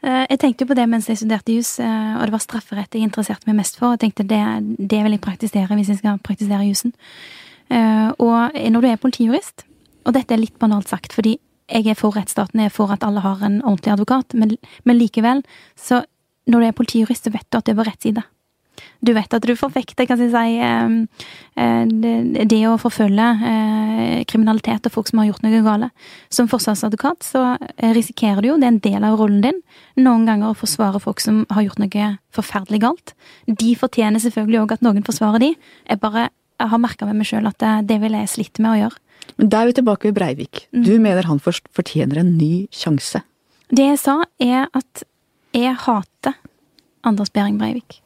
Eh, 0.03 0.25
jeg 0.33 0.41
tenkte 0.43 0.65
jo 0.65 0.73
på 0.73 0.77
det 0.79 0.89
mens 0.91 1.07
jeg 1.07 1.21
studerte 1.21 1.55
jus, 1.55 1.77
eh, 1.79 2.15
og 2.19 2.27
det 2.27 2.35
var 2.35 2.43
strafferett 2.43 2.97
jeg 2.97 3.07
interesserte 3.07 3.47
meg 3.47 3.61
mest 3.61 3.79
for. 3.79 3.95
Og 3.95 4.03
tenkte 4.03 4.27
det, 4.27 4.43
det 4.79 5.03
vil 5.05 5.15
jeg 5.15 5.23
praktisere 5.23 5.79
hvis 5.79 5.93
jeg 5.93 6.03
skal 6.03 6.19
praktisere 6.27 6.67
jusen. 6.67 6.95
Eh, 7.71 8.11
og 8.19 8.59
når 8.75 8.83
du 8.83 8.89
er 8.91 9.01
politijurist, 9.01 9.67
og 10.03 10.17
dette 10.17 10.35
er 10.35 10.43
litt 10.43 10.59
banalt 10.59 10.91
sagt, 10.91 11.15
fordi 11.15 11.39
jeg 11.71 11.87
er 11.87 11.97
for 11.97 12.15
rettsstaten, 12.17 12.61
jeg 12.61 12.73
er 12.73 12.75
for 12.75 12.91
at 12.93 13.05
alle 13.07 13.23
har 13.23 13.45
en 13.47 13.61
ordentlig 13.63 13.95
advokat, 13.95 14.35
men, 14.35 14.57
men 14.85 14.99
likevel, 14.99 15.45
så 15.79 16.03
når 16.51 16.59
du 16.59 16.67
er 16.67 16.77
politijurist, 16.77 17.29
så 17.29 17.33
vet 17.33 17.47
du 17.49 17.59
at 17.61 17.69
det 17.69 17.73
er 17.73 17.79
på 17.79 17.87
rett 17.87 18.03
side. 18.03 18.25
Du 19.03 19.13
vet 19.17 19.35
at 19.35 19.47
du 19.47 19.55
forfekter, 19.59 20.07
kan 20.07 20.21
jeg 20.21 20.31
si, 20.31 20.59
eh, 20.63 20.93
eh, 21.59 22.45
det 22.47 22.61
å 22.71 22.79
forfølge 22.81 23.29
eh, 23.51 24.19
kriminalitet 24.31 24.87
og 24.87 24.95
folk 24.95 25.11
som 25.11 25.23
har 25.23 25.31
gjort 25.31 25.47
noe 25.47 25.63
gale. 25.65 25.91
Som 26.31 26.51
forsvarsadvokat 26.51 27.27
så 27.27 27.45
risikerer 27.83 28.43
du 28.43 28.53
jo, 28.53 28.59
det 28.61 28.69
er 28.69 28.75
en 28.75 28.85
del 28.85 29.09
av 29.09 29.19
rollen 29.21 29.41
din, 29.45 29.59
noen 29.99 30.29
ganger 30.29 30.53
å 30.53 30.59
forsvare 30.59 31.03
folk 31.03 31.23
som 31.25 31.43
har 31.51 31.67
gjort 31.67 31.83
noe 31.83 32.13
forferdelig 32.35 32.83
galt. 32.85 33.17
De 33.47 33.75
fortjener 33.79 34.23
selvfølgelig 34.23 34.63
òg 34.63 34.77
at 34.77 34.87
noen 34.87 35.05
forsvarer 35.07 35.43
de. 35.43 35.55
Jeg 35.89 36.03
bare 36.03 36.31
jeg 36.63 36.71
har 36.71 36.79
merka 36.79 37.09
med 37.09 37.19
meg 37.19 37.27
sjøl 37.27 37.49
at 37.51 37.59
det, 37.59 37.73
det 37.91 37.99
ville 38.03 38.21
jeg 38.23 38.31
slitt 38.37 38.61
med 38.63 38.71
å 38.71 38.79
gjøre. 38.85 39.01
Men 39.41 39.51
da 39.51 39.63
er 39.63 39.71
vi 39.71 39.77
tilbake 39.79 40.09
ved 40.09 40.19
Breivik. 40.19 40.67
Mm. 40.75 40.85
Du 40.87 40.93
mener 41.03 41.27
han 41.27 41.41
fortjener 41.43 42.23
en 42.23 42.37
ny 42.39 42.69
sjanse? 42.75 43.23
Det 43.73 43.87
jeg 43.89 44.01
sa, 44.03 44.19
er 44.43 44.69
at 44.77 45.05
jeg 45.57 45.75
hater 45.87 46.37
Anders 47.09 47.33
Behring 47.35 47.59
Breivik. 47.61 48.01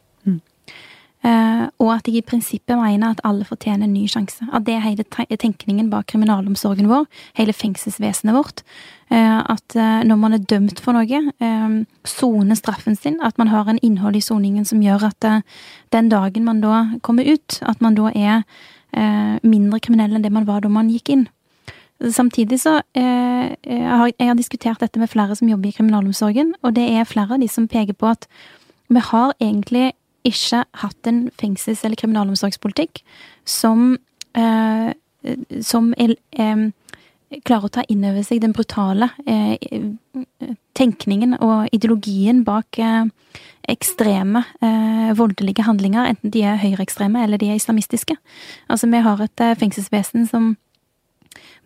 Uh, 1.27 1.67
og 1.83 1.89
at 1.91 2.07
jeg 2.07 2.21
i 2.21 2.23
prinsippet 2.23 2.79
mener 2.79 3.11
at 3.11 3.21
alle 3.27 3.43
fortjener 3.45 3.89
en 3.89 3.95
ny 3.97 4.05
sjanse. 4.07 4.45
At 4.55 4.67
det 4.67 4.77
er 4.77 4.85
hele 4.85 5.03
tenkningen 5.41 5.89
bak 5.91 6.07
kriminalomsorgen 6.13 6.87
vår, 6.87 7.09
hele 7.35 7.55
fengselsvesenet 7.57 8.37
vårt. 8.37 8.63
Uh, 9.11 9.43
at 9.43 9.75
uh, 9.75 10.05
når 10.07 10.21
man 10.21 10.37
er 10.37 10.45
dømt 10.45 10.79
for 10.83 10.95
noe, 10.95 11.23
soner 12.07 12.59
straffen 12.59 12.95
sin, 12.95 13.19
at 13.27 13.39
man 13.43 13.51
har 13.51 13.67
en 13.67 13.83
innhold 13.83 14.21
i 14.21 14.23
soningen 14.23 14.69
som 14.69 14.85
gjør 14.85 15.09
at 15.11 15.27
den 15.95 16.13
dagen 16.13 16.47
man 16.47 16.63
da 16.63 16.85
kommer 17.03 17.27
ut, 17.27 17.59
at 17.63 17.83
man 17.83 17.99
da 17.99 18.13
er 18.15 18.47
mindre 19.43 19.81
kriminell 19.83 20.15
enn 20.15 20.23
det 20.25 20.33
man 20.33 20.47
var 20.47 20.63
da 20.63 20.71
man 20.73 20.89
gikk 20.89 21.11
inn. 21.13 21.27
Samtidig 22.01 22.61
så 22.63 22.79
jeg 22.95 23.83
har 23.91 24.09
jeg 24.15 24.39
diskutert 24.39 24.81
dette 24.81 25.01
med 25.03 25.11
flere 25.13 25.37
som 25.37 25.51
jobber 25.51 25.69
i 25.69 25.75
kriminalomsorgen, 25.77 26.55
og 26.63 26.77
det 26.79 26.87
er 26.95 27.09
flere 27.09 27.37
av 27.37 27.43
de 27.43 27.51
som 27.51 27.69
peker 27.69 27.99
på 27.99 28.15
at 28.15 28.25
vi 28.89 29.03
har 29.03 29.35
egentlig 29.43 29.91
ikke 30.27 30.65
hatt 30.83 31.11
en 31.11 31.27
fengsels- 31.41 31.85
eller 31.87 31.99
kriminalomsorgspolitikk 31.99 33.03
som, 33.45 33.99
eh, 34.35 34.93
som 35.63 35.95
er, 35.99 36.17
eh, 36.33 36.71
klarer 37.45 37.69
å 37.69 37.73
ta 37.73 37.85
inn 37.89 38.05
over 38.05 38.23
seg 38.23 38.41
den 38.41 38.53
brutale 38.53 39.11
eh, 39.27 39.57
tenkningen 40.75 41.37
og 41.41 41.69
ideologien 41.75 42.45
bak 42.47 42.79
eh, 42.79 43.07
ekstreme 43.69 44.45
eh, 44.63 45.13
voldelige 45.19 45.67
handlinger, 45.67 46.07
enten 46.07 46.31
de 46.31 46.45
er 46.47 46.61
høyreekstreme 46.63 47.25
eller 47.25 47.39
de 47.39 47.51
er 47.51 47.59
islamistiske. 47.59 48.17
Altså, 48.71 48.87
vi 48.87 49.03
har 49.03 49.23
et 49.25 49.41
eh, 49.41 49.57
fengselsvesen 49.59 50.29
som 50.31 50.57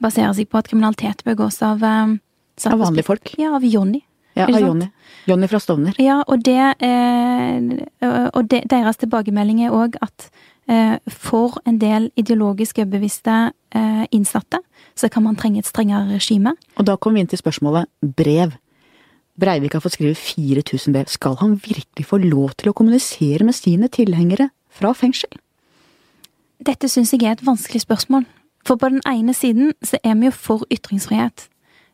baserer 0.01 0.33
seg 0.35 0.49
på 0.49 0.59
at 0.59 0.69
kriminalitet 0.69 1.25
begås 1.25 1.61
av 1.63 1.85
Av 1.85 2.77
vanlige 2.77 3.07
folk? 3.07 3.31
Ja, 3.39 3.55
av 3.57 3.65
Jonny. 3.65 4.03
Ja, 4.41 4.49
av 4.49 4.61
Jonny. 4.65 4.89
Jonny 5.29 5.49
fra 5.51 5.61
Stovner. 5.61 5.99
Ja, 6.01 6.21
og, 6.27 6.45
det, 6.45 6.57
eh, 6.87 8.31
og 8.35 8.49
det, 8.51 8.65
deres 8.71 9.01
tilbakemelding 9.03 9.63
er 9.67 9.77
òg 9.77 9.99
at 10.03 10.31
eh, 10.71 10.97
for 11.09 11.61
en 11.69 11.79
del 11.83 12.09
ideologisk 12.21 12.81
overbeviste 12.81 13.37
eh, 13.77 14.07
innsatte, 14.11 14.63
så 14.97 15.11
kan 15.13 15.27
man 15.27 15.39
trenge 15.39 15.63
et 15.63 15.69
strengere 15.69 16.09
regime. 16.15 16.55
Og 16.79 16.89
da 16.89 16.97
kommer 16.97 17.21
vi 17.21 17.27
inn 17.27 17.33
til 17.33 17.43
spørsmålet 17.43 17.91
brev. 18.17 18.57
Breivik 19.41 19.77
har 19.77 19.85
fått 19.85 19.97
skrive 19.97 20.17
4000 20.19 20.97
brev. 20.97 21.09
Skal 21.09 21.37
han 21.41 21.61
virkelig 21.61 22.07
få 22.07 22.21
lov 22.21 22.57
til 22.61 22.73
å 22.73 22.77
kommunisere 22.77 23.47
med 23.47 23.57
sine 23.57 23.89
tilhengere 23.93 24.51
fra 24.71 24.93
fengsel? 24.97 25.33
Dette 26.61 26.91
syns 26.93 27.15
jeg 27.15 27.25
er 27.25 27.39
et 27.39 27.47
vanskelig 27.47 27.87
spørsmål. 27.87 28.27
For 28.67 28.77
på 28.77 28.91
den 28.93 29.01
ene 29.09 29.33
siden 29.35 29.73
så 29.83 29.97
er 30.05 30.19
vi 30.21 30.29
jo 30.29 30.35
for 30.37 30.67
ytringsfrihet. 30.73 31.47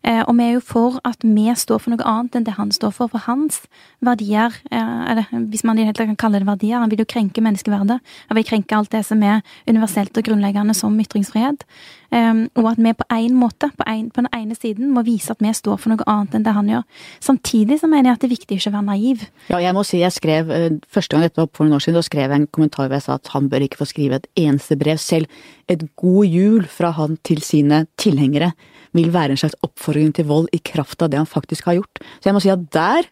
Eh, 0.06 0.22
og 0.22 0.36
vi 0.38 0.44
er 0.46 0.52
jo 0.54 0.62
for 0.62 1.00
at 1.08 1.24
vi 1.26 1.48
står 1.50 1.80
for 1.82 1.92
noe 1.92 2.06
annet 2.06 2.38
enn 2.38 2.46
det 2.46 2.54
han 2.60 2.70
står 2.74 2.92
for. 2.94 3.10
For 3.10 3.24
hans 3.26 3.64
verdier, 4.04 4.54
eh, 4.70 5.02
eller 5.10 5.26
hvis 5.50 5.64
man 5.66 5.78
i 5.78 5.82
det 5.82 5.90
hele 5.90 5.98
tatt 5.98 6.12
kan 6.12 6.20
kalle 6.26 6.40
det 6.42 6.46
verdier, 6.46 6.78
han 6.78 6.92
vil 6.92 7.02
jo 7.02 7.08
krenke 7.10 7.42
menneskeverdet. 7.42 7.98
Han 8.30 8.38
vil 8.38 8.46
krenke 8.46 8.76
alt 8.76 8.92
det 8.94 9.02
som 9.08 9.22
er 9.26 9.42
universelt 9.66 10.16
og 10.16 10.28
grunnleggende 10.28 10.76
som 10.78 10.94
ytringsfrihet. 11.02 11.66
Ehm, 12.14 12.46
og 12.54 12.70
at 12.70 12.78
vi 12.78 12.92
på 12.94 13.06
en 13.10 13.34
måte, 13.34 13.70
på, 13.74 13.86
en, 13.86 14.10
på, 14.10 14.22
den 14.22 14.30
ene 14.34 14.54
siden, 14.54 14.92
må 14.94 15.02
vise 15.06 15.34
at 15.34 15.42
vi 15.42 15.50
står 15.50 15.80
for 15.82 15.90
noe 15.90 16.06
annet 16.06 16.36
enn 16.38 16.46
det 16.46 16.54
han 16.54 16.70
gjør. 16.70 16.84
Samtidig 17.20 17.80
så 17.80 17.90
mener 17.90 18.10
jeg 18.10 18.18
at 18.18 18.22
det 18.22 18.28
er 18.28 18.34
viktig 18.36 18.60
ikke 18.60 18.70
å 18.70 18.76
være 18.76 18.88
naiv. 18.92 19.26
Ja, 19.50 19.60
jeg 19.64 19.74
må 19.74 19.82
si 19.86 20.00
jeg 20.02 20.14
skrev, 20.14 20.54
eh, 20.54 20.78
første 20.92 21.16
gang 21.16 21.26
dette 21.26 21.42
var 21.42 21.50
for 21.52 21.66
noen 21.66 21.80
år 21.80 21.86
siden, 21.86 21.98
da 21.98 22.06
skrev 22.06 22.30
jeg 22.30 22.44
en 22.44 22.46
kommentar 22.46 22.86
hvor 22.86 22.98
jeg 22.98 23.06
sa 23.08 23.18
at 23.18 23.34
han 23.34 23.50
bør 23.50 23.66
ikke 23.66 23.82
få 23.82 23.90
skrive 23.90 24.22
et 24.22 24.30
eneste 24.38 24.78
brev 24.78 25.02
selv. 25.02 25.26
Et 25.68 25.82
god 25.98 26.30
jul 26.30 26.70
fra 26.70 26.94
han 26.94 27.18
til 27.26 27.42
sine 27.42 27.86
tilhengere 27.98 28.52
vil 28.96 29.12
være 29.14 29.36
en 29.36 29.40
slags 29.40 29.58
oppfordring 29.66 30.14
til 30.16 30.28
vold 30.28 30.50
i 30.56 30.62
kraft 30.64 31.02
av 31.04 31.12
det 31.12 31.20
han 31.20 31.28
faktisk 31.28 31.68
har 31.70 31.78
gjort. 31.80 32.02
Så 32.18 32.30
jeg 32.30 32.36
må 32.36 32.42
si 32.44 32.52
at 32.52 32.66
der 32.74 33.08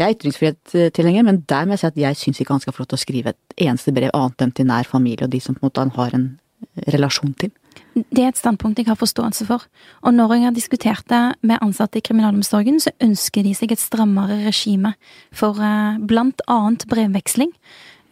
jeg 0.00 0.06
er 0.08 0.16
ytringsfrihetstilhenger, 0.16 1.24
men 1.26 1.42
der 1.48 1.66
må 1.68 1.76
jeg 1.76 1.82
si 1.82 1.88
at 1.90 1.98
jeg 2.00 2.16
syns 2.16 2.38
ikke 2.40 2.54
han 2.56 2.62
skal 2.62 2.72
få 2.72 2.82
lov 2.82 2.92
til 2.92 2.96
å 2.96 3.02
skrive 3.02 3.32
et 3.34 3.66
eneste 3.66 3.92
brev 3.92 4.12
annet 4.16 4.44
enn 4.46 4.54
til 4.56 4.68
nær 4.70 4.88
familie 4.88 5.26
og 5.26 5.34
de 5.34 5.40
som 5.44 5.56
på 5.56 5.60
en 5.60 5.68
måte 5.68 5.84
han 5.84 5.92
har 5.98 6.14
en 6.16 6.30
relasjon 6.88 7.34
til. 7.40 7.52
Det 7.94 8.22
er 8.22 8.30
et 8.30 8.38
standpunkt 8.38 8.78
jeg 8.78 8.88
har 8.88 8.98
forståelse 8.98 9.44
for. 9.48 9.64
Og 10.06 10.14
når 10.14 10.34
jeg 10.36 10.46
har 10.46 10.56
diskutert 10.56 11.04
det 11.10 11.20
med 11.46 11.60
ansatte 11.60 11.98
i 11.98 12.04
kriminalomsorgen, 12.06 12.78
så 12.80 12.92
ønsker 13.02 13.44
de 13.44 13.52
seg 13.56 13.74
et 13.74 13.82
strammere 13.82 14.38
regime 14.46 14.94
for 15.36 15.58
eh, 15.60 15.98
blant 15.98 16.40
annet 16.48 16.86
brevveksling. 16.90 17.52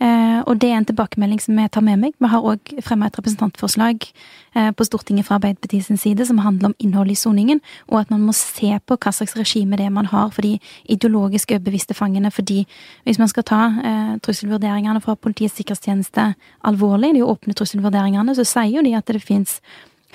Eh, 0.00 0.40
og 0.46 0.60
det 0.62 0.70
er 0.70 0.78
en 0.78 0.86
tilbakemelding 0.86 1.40
som 1.42 1.58
jeg 1.58 1.70
tar 1.74 1.82
med 1.82 1.98
meg. 1.98 2.12
Vi 2.22 2.30
har 2.30 2.44
òg 2.46 2.70
fremma 2.86 3.08
et 3.08 3.18
representantforslag 3.18 4.06
eh, 4.54 4.70
på 4.70 4.86
Stortinget 4.86 5.26
fra 5.26 5.38
Arbeiderpartiet 5.40 5.88
sin 5.88 5.98
side 5.98 6.26
som 6.28 6.38
handler 6.44 6.70
om 6.70 6.76
innholdet 6.78 7.16
i 7.16 7.22
soningen, 7.22 7.60
og 7.88 8.00
at 8.00 8.12
man 8.14 8.22
må 8.22 8.34
se 8.36 8.70
på 8.86 8.96
hva 8.96 9.12
slags 9.14 9.34
regime 9.38 9.76
det 9.76 9.88
er 9.88 9.94
man 9.94 10.10
har 10.12 10.30
for 10.30 10.46
de 10.46 10.58
ideologisk 10.86 11.50
overbeviste 11.56 11.98
fangene. 11.98 12.30
Fordi 12.30 12.62
hvis 13.04 13.18
man 13.18 13.30
skal 13.32 13.46
ta 13.48 13.62
eh, 13.82 14.14
trusselvurderingene 14.22 15.02
fra 15.02 15.18
Politiets 15.18 15.58
sikkerhetstjeneste 15.58 16.32
alvorlig, 16.64 17.14
de 17.18 17.26
åpne 17.26 17.58
trusselvurderingene, 17.58 18.38
så 18.38 18.46
sier 18.46 18.78
jo 18.78 18.86
de 18.86 18.94
at 18.94 19.10
det 19.10 19.22
fins 19.22 19.58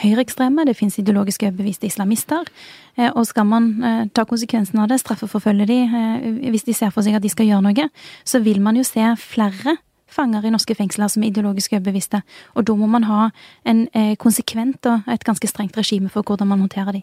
høyreekstreme, 0.01 0.65
det 0.65 0.75
fins 0.77 0.97
ideologisk 0.99 1.45
overbeviste 1.45 1.87
islamister. 1.87 2.47
Eh, 2.97 3.09
og 3.11 3.25
skal 3.29 3.47
man 3.49 3.69
eh, 3.83 4.03
ta 4.13 4.25
konsekvensen 4.29 4.81
av 4.81 4.89
det, 4.91 4.99
straffeforfølge 5.01 5.67
de 5.69 5.79
eh, 5.85 6.27
hvis 6.53 6.67
de 6.67 6.75
ser 6.77 6.93
for 6.93 7.05
seg 7.05 7.17
at 7.17 7.25
de 7.25 7.31
skal 7.31 7.49
gjøre 7.49 7.65
noe, 7.67 7.89
så 8.25 8.41
vil 8.43 8.61
man 8.63 8.79
jo 8.79 8.85
se 8.87 9.05
flere 9.21 9.77
fanger 10.13 10.45
i 10.45 10.53
norske 10.53 10.75
fengsler 10.77 11.09
som 11.09 11.23
er 11.23 11.31
ideologisk 11.31 11.73
overbeviste. 11.73 12.21
Og 12.57 12.67
da 12.69 12.75
må 12.77 12.89
man 12.89 13.07
ha 13.09 13.31
en 13.65 13.87
konsekvent 14.21 14.85
og 14.85 15.07
et 15.09 15.23
ganske 15.25 15.47
strengt 15.49 15.77
regime 15.79 16.11
for 16.13 16.21
hvordan 16.21 16.51
man 16.51 16.61
håndterer 16.61 16.99
de. 16.99 17.01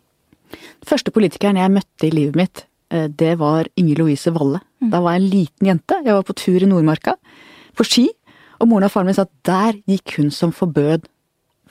Den 0.55 0.87
første 0.87 1.11
politikeren 1.11 1.59
jeg 1.59 1.73
møtte 1.75 2.07
i 2.07 2.13
livet 2.15 2.39
mitt, 2.39 2.63
det 2.91 3.33
var 3.43 3.67
Inger 3.75 3.99
Louise 3.99 4.31
Valle. 4.31 4.61
Mm. 4.79 4.93
Da 4.95 5.01
var 5.03 5.17
jeg 5.17 5.25
en 5.25 5.33
liten 5.33 5.71
jente. 5.73 5.99
Jeg 6.07 6.15
var 6.15 6.23
på 6.29 6.39
tur 6.39 6.63
i 6.63 6.71
Nordmarka 6.71 7.17
på 7.75 7.89
ski. 7.89 8.07
Og 8.63 8.71
moren 8.71 8.87
og 8.87 8.95
faren 8.95 9.11
min 9.11 9.19
sa 9.19 9.27
at 9.27 9.35
der 9.47 9.83
gikk 9.91 10.21
hun 10.21 10.31
som 10.35 10.55
forbød 10.55 11.11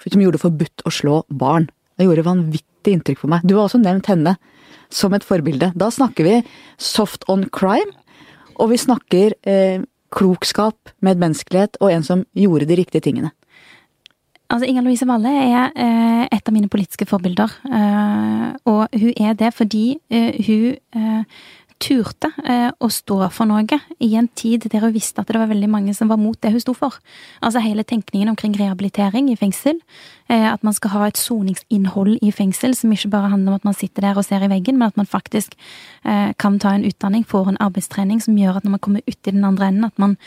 Som 0.05 0.23
gjorde 0.23 0.37
det 0.39 0.45
forbudt 0.45 0.85
å 0.87 0.93
slå 0.93 1.21
barn. 1.29 1.67
Det 1.99 2.07
gjorde 2.07 2.27
vanvittig 2.27 2.95
inntrykk 2.95 3.23
på 3.23 3.31
meg. 3.31 3.43
Du 3.43 3.57
har 3.57 3.65
også 3.65 3.81
nevnt 3.81 4.07
henne 4.07 4.37
som 4.89 5.13
et 5.13 5.25
forbilde. 5.25 5.71
Da 5.77 5.89
snakker 5.93 6.25
vi 6.25 6.35
soft 6.81 7.25
on 7.29 7.45
crime, 7.53 7.91
og 8.59 8.71
vi 8.71 8.79
snakker 8.79 9.35
eh, 9.47 9.83
klokskap, 10.15 10.93
medmenneskelighet 11.05 11.77
og 11.83 11.93
en 11.93 12.05
som 12.05 12.23
gjorde 12.37 12.67
de 12.69 12.79
riktige 12.79 13.03
tingene. 13.05 13.31
Altså, 14.49 14.65
Inger 14.65 14.81
Louise 14.87 15.05
Valle 15.05 15.29
er 15.29 15.75
eh, 15.77 16.23
et 16.33 16.47
av 16.49 16.55
mine 16.55 16.71
politiske 16.71 17.05
forbilder. 17.05 17.53
Eh, 17.69 18.47
og 18.71 18.95
hun 18.97 19.11
er 19.13 19.35
det 19.37 19.51
fordi 19.53 19.99
eh, 20.09 20.39
hun 20.47 20.79
eh, 20.97 21.43
turte 21.79 22.29
eh, 22.43 22.69
å 22.69 22.89
stå 22.91 23.21
for 23.31 23.47
noe 23.49 23.79
i 24.03 24.11
en 24.19 24.27
tid 24.37 24.67
der 24.71 24.83
hun 24.83 24.93
visste 24.95 25.21
at 25.21 25.29
det 25.31 25.39
var 25.39 25.49
veldig 25.51 25.69
mange 25.71 25.95
som 25.95 26.11
var 26.11 26.19
mot 26.19 26.37
det 26.43 26.51
hun 26.53 26.63
sto 26.63 26.75
for. 26.77 26.99
Altså 27.41 27.63
hele 27.63 27.85
tenkningen 27.87 28.31
omkring 28.31 28.57
rehabilitering 28.59 29.29
i 29.31 29.37
fengsel. 29.39 29.79
Eh, 30.29 30.45
at 30.51 30.63
man 30.63 30.75
skal 30.75 30.93
ha 30.93 31.07
et 31.07 31.19
soningsinnhold 31.19 32.19
i 32.21 32.31
fengsel 32.35 32.75
som 32.77 32.91
ikke 32.93 33.11
bare 33.13 33.31
handler 33.33 33.55
om 33.55 33.61
at 33.61 33.67
man 33.71 33.77
sitter 33.77 34.05
der 34.05 34.19
og 34.19 34.27
ser 34.27 34.43
i 34.43 34.51
veggen, 34.51 34.77
men 34.77 34.91
at 34.91 34.99
man 34.99 35.09
faktisk 35.09 35.55
eh, 36.03 36.35
kan 36.37 36.59
ta 36.59 36.75
en 36.75 36.87
utdanning, 36.87 37.25
får 37.27 37.53
en 37.53 37.61
arbeidstrening 37.63 38.21
som 38.23 38.37
gjør 38.37 38.59
at 38.59 38.67
når 38.67 38.75
man 38.77 38.83
kommer 38.83 39.05
ut 39.07 39.19
i 39.19 39.31
den 39.31 39.47
andre 39.47 39.71
enden, 39.71 39.87
at 39.87 39.99
man 39.99 40.17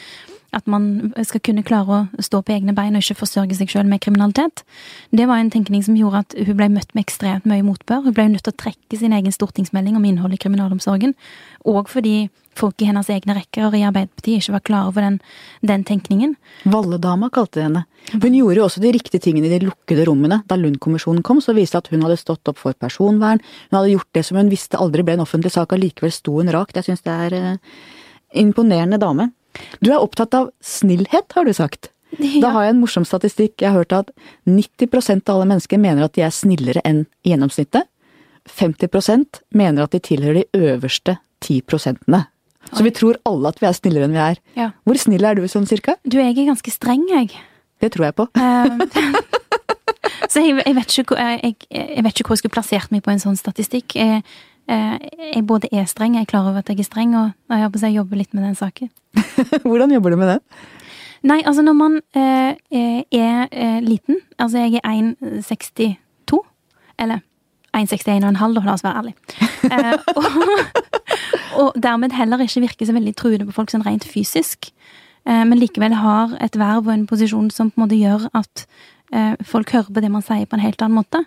at 0.53 0.69
man 0.69 1.13
skal 1.25 1.41
kunne 1.45 1.65
klare 1.65 2.03
å 2.05 2.23
stå 2.25 2.43
på 2.45 2.53
egne 2.53 2.75
bein 2.77 2.97
og 2.97 3.05
ikke 3.05 3.23
forsørge 3.23 3.57
seg 3.57 3.73
sjøl 3.73 3.89
med 3.89 4.03
kriminalitet. 4.05 4.65
Det 5.11 5.25
var 5.29 5.41
en 5.41 5.51
tenkning 5.53 5.85
som 5.85 5.97
gjorde 5.97 6.23
at 6.27 6.37
hun 6.37 6.59
ble 6.59 6.69
møtt 6.75 6.93
med 6.93 7.07
ekstremt 7.07 7.49
mye 7.49 7.65
motbør. 7.65 8.05
Hun 8.05 8.17
ble 8.17 8.29
nødt 8.35 8.45
til 8.45 8.53
å 8.53 8.61
trekke 8.61 9.01
sin 9.01 9.17
egen 9.17 9.33
stortingsmelding 9.33 9.97
om 9.97 10.05
innhold 10.09 10.37
i 10.37 10.41
kriminalomsorgen. 10.43 11.17
Og 11.65 11.89
fordi 11.89 12.29
folk 12.59 12.85
i 12.85 12.91
hennes 12.91 13.09
egne 13.09 13.39
rekker 13.39 13.73
i 13.79 13.85
Arbeiderpartiet 13.89 14.43
ikke 14.43 14.57
var 14.59 14.65
klare 14.69 14.93
for 14.93 15.07
den, 15.07 15.19
den 15.65 15.89
tenkningen. 15.89 16.37
Valledama 16.69 17.33
kalte 17.33 17.61
de 17.61 17.67
henne. 17.71 17.85
Hun 18.13 18.37
gjorde 18.37 18.61
jo 18.61 18.69
også 18.69 18.85
de 18.85 18.93
riktige 18.93 19.25
tingene 19.25 19.49
i 19.49 19.55
de 19.55 19.71
lukkede 19.71 20.05
rommene. 20.09 20.43
Da 20.51 20.59
Lund-kommisjonen 20.61 21.25
kom, 21.25 21.41
så 21.41 21.57
viste 21.57 21.79
det 21.79 21.87
at 21.87 21.95
hun 21.95 22.05
hadde 22.05 22.21
stått 22.21 22.53
opp 22.53 22.61
for 22.61 22.77
personvern. 22.77 23.41
Hun 23.71 23.81
hadde 23.81 23.95
gjort 23.95 24.11
det 24.13 24.27
som 24.29 24.41
hun 24.41 24.53
visste 24.53 24.81
aldri 24.81 25.07
ble 25.07 25.17
en 25.17 25.25
offentlig 25.25 25.55
sak, 25.57 25.73
og 25.73 25.81
likevel 25.81 26.13
sto 26.13 26.37
hun 26.43 26.53
rakt. 26.53 26.77
Jeg 26.77 26.91
syns 26.91 27.07
det 27.07 27.21
er 27.29 27.39
eh, 27.39 27.79
imponerende 28.43 29.01
dame. 29.01 29.33
Du 29.81 29.91
er 29.93 30.01
opptatt 30.01 30.35
av 30.37 30.51
snillhet, 30.65 31.33
har 31.37 31.49
du 31.49 31.55
sagt. 31.57 31.91
Ja. 32.21 32.43
Da 32.43 32.49
har 32.53 32.67
jeg 32.67 32.75
en 32.75 32.81
morsom 32.83 33.05
statistikk. 33.09 33.63
Jeg 33.63 33.73
har 33.73 33.79
hørt 33.81 33.93
at 33.97 34.11
90% 34.45 35.31
av 35.33 35.39
alle 35.39 35.47
mennesker 35.55 35.81
mener 35.81 36.05
at 36.05 36.13
de 36.13 36.21
er 36.27 36.35
snillere 36.35 36.83
enn 36.85 37.07
gjennomsnittet. 37.25 37.89
50% 38.53 39.41
mener 39.57 39.87
at 39.87 39.95
de 39.95 40.01
tilhører 40.05 40.43
de 40.43 40.67
øverste 40.75 41.15
10 41.41 41.63
prosentene. 41.65 42.27
Så 42.69 42.85
vi 42.85 42.93
tror 42.93 43.17
alle 43.25 43.49
at 43.49 43.63
vi 43.63 43.71
er 43.71 43.79
snillere 43.79 44.11
enn 44.11 44.13
vi 44.13 44.21
er. 44.21 44.43
Ja. 44.61 44.69
Hvor 44.85 45.01
snill 45.01 45.25
er 45.25 45.41
du 45.41 45.49
sånn 45.49 45.65
cirka? 45.71 45.97
Du, 46.05 46.19
jeg 46.21 46.37
er 46.37 46.51
ganske 46.53 46.75
streng, 46.75 47.09
jeg. 47.15 47.33
Det 47.81 47.95
tror 47.97 48.11
jeg 48.11 48.19
på. 48.21 48.29
Ehm, 48.37 48.85
så 50.35 50.45
jeg, 50.45 50.61
jeg, 50.61 50.77
vet 50.83 50.99
ikke, 51.01 51.17
jeg, 51.17 51.57
jeg, 51.73 52.05
vet 52.05 52.13
ikke, 52.13 52.29
hvor 52.29 52.37
jeg 52.37 52.45
skulle 52.45 52.59
plassert 52.61 52.93
meg 52.93 53.07
på 53.09 53.17
en 53.17 53.25
sånn 53.25 53.41
statistikk. 53.41 53.97
Jeg, 53.97 54.21
Eh, 54.71 54.99
jeg 55.35 55.47
både 55.47 55.69
er 55.75 55.87
streng, 55.91 56.15
jeg 56.15 56.27
er 56.27 56.31
klar 56.31 56.47
over 56.47 56.63
at 56.63 56.71
jeg 56.71 56.79
er 56.79 56.87
streng, 56.87 57.15
og 57.19 57.33
jeg 57.51 57.95
jobber 57.97 58.17
litt 58.17 58.35
med 58.35 58.45
den 58.47 58.55
saken. 58.59 58.91
Hvordan 59.69 59.93
jobber 59.93 60.15
du 60.15 60.17
med 60.21 60.33
det? 60.35 60.39
Nei, 61.23 61.39
altså 61.47 61.63
når 61.63 61.77
man 61.79 61.99
eh, 62.19 62.57
er 62.75 63.45
eh, 63.53 63.79
liten, 63.85 64.19
altså 64.39 64.65
jeg 64.65 64.81
er 64.83 65.13
1,62, 65.15 66.41
eller 66.99 67.23
1,61,5 67.77 68.57
da, 68.57 68.65
la 68.67 68.75
oss 68.75 68.83
være 68.85 69.05
ærlig. 69.05 69.15
eh, 69.71 69.93
og, 70.17 70.25
og, 71.63 71.79
dermed 71.83 72.17
heller 72.19 72.43
ikke 72.43 72.65
virker 72.67 72.91
så 72.91 72.97
veldig 72.97 73.15
truende 73.17 73.47
på 73.47 73.55
folk 73.61 73.71
sånn 73.71 73.87
rent 73.87 74.09
fysisk. 74.09 74.73
Eh, 75.29 75.45
men 75.47 75.61
likevel 75.63 75.95
har 76.01 76.35
et 76.43 76.59
verv 76.59 76.89
og 76.89 76.93
en 76.97 77.07
posisjon 77.07 77.53
som 77.55 77.71
på 77.71 77.79
en 77.79 77.87
måte 77.87 78.01
gjør 78.01 78.27
at 78.35 78.67
eh, 79.15 79.39
folk 79.47 79.71
hører 79.71 79.95
på 79.95 80.03
det 80.03 80.11
man 80.11 80.27
sier 80.27 80.51
på 80.51 80.59
en 80.59 80.67
helt 80.67 80.83
annen 80.83 80.99
måte 80.99 81.23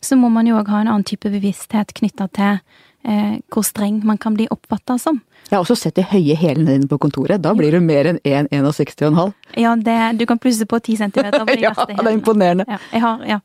så 0.00 0.16
må 0.16 0.30
man 0.32 0.48
jo 0.48 0.58
òg 0.58 0.70
ha 0.72 0.82
en 0.82 0.90
annen 0.90 1.06
type 1.06 1.28
bevissthet 1.30 1.92
knytta 1.96 2.28
til 2.36 2.60
eh, 3.04 3.36
hvor 3.52 3.66
streng 3.66 4.00
man 4.06 4.20
kan 4.20 4.36
bli 4.36 4.48
oppfatta 4.52 4.96
som. 5.00 5.20
Jeg 5.48 5.56
har 5.56 5.64
også 5.64 5.78
sett 5.78 5.96
de 5.98 6.04
høye 6.06 6.36
hælene 6.38 6.76
dine 6.76 6.88
på 6.90 6.98
kontoret. 7.02 7.42
Da 7.42 7.54
blir 7.58 7.74
du 7.74 7.80
mer 7.82 8.12
enn 8.12 8.20
1,61,5. 8.22 9.32
Ja, 9.58 9.72
det, 9.74 9.96
du 10.20 10.26
kan 10.30 10.38
plusse 10.38 10.66
på 10.68 10.78
10 10.78 11.00
cm 11.00 11.24
ja, 11.64 11.72
det 11.74 11.96
er 11.98 12.12
imponerende. 12.12 12.66
Ja, 12.68 12.78
har, 13.02 13.24
ja, 13.26 13.40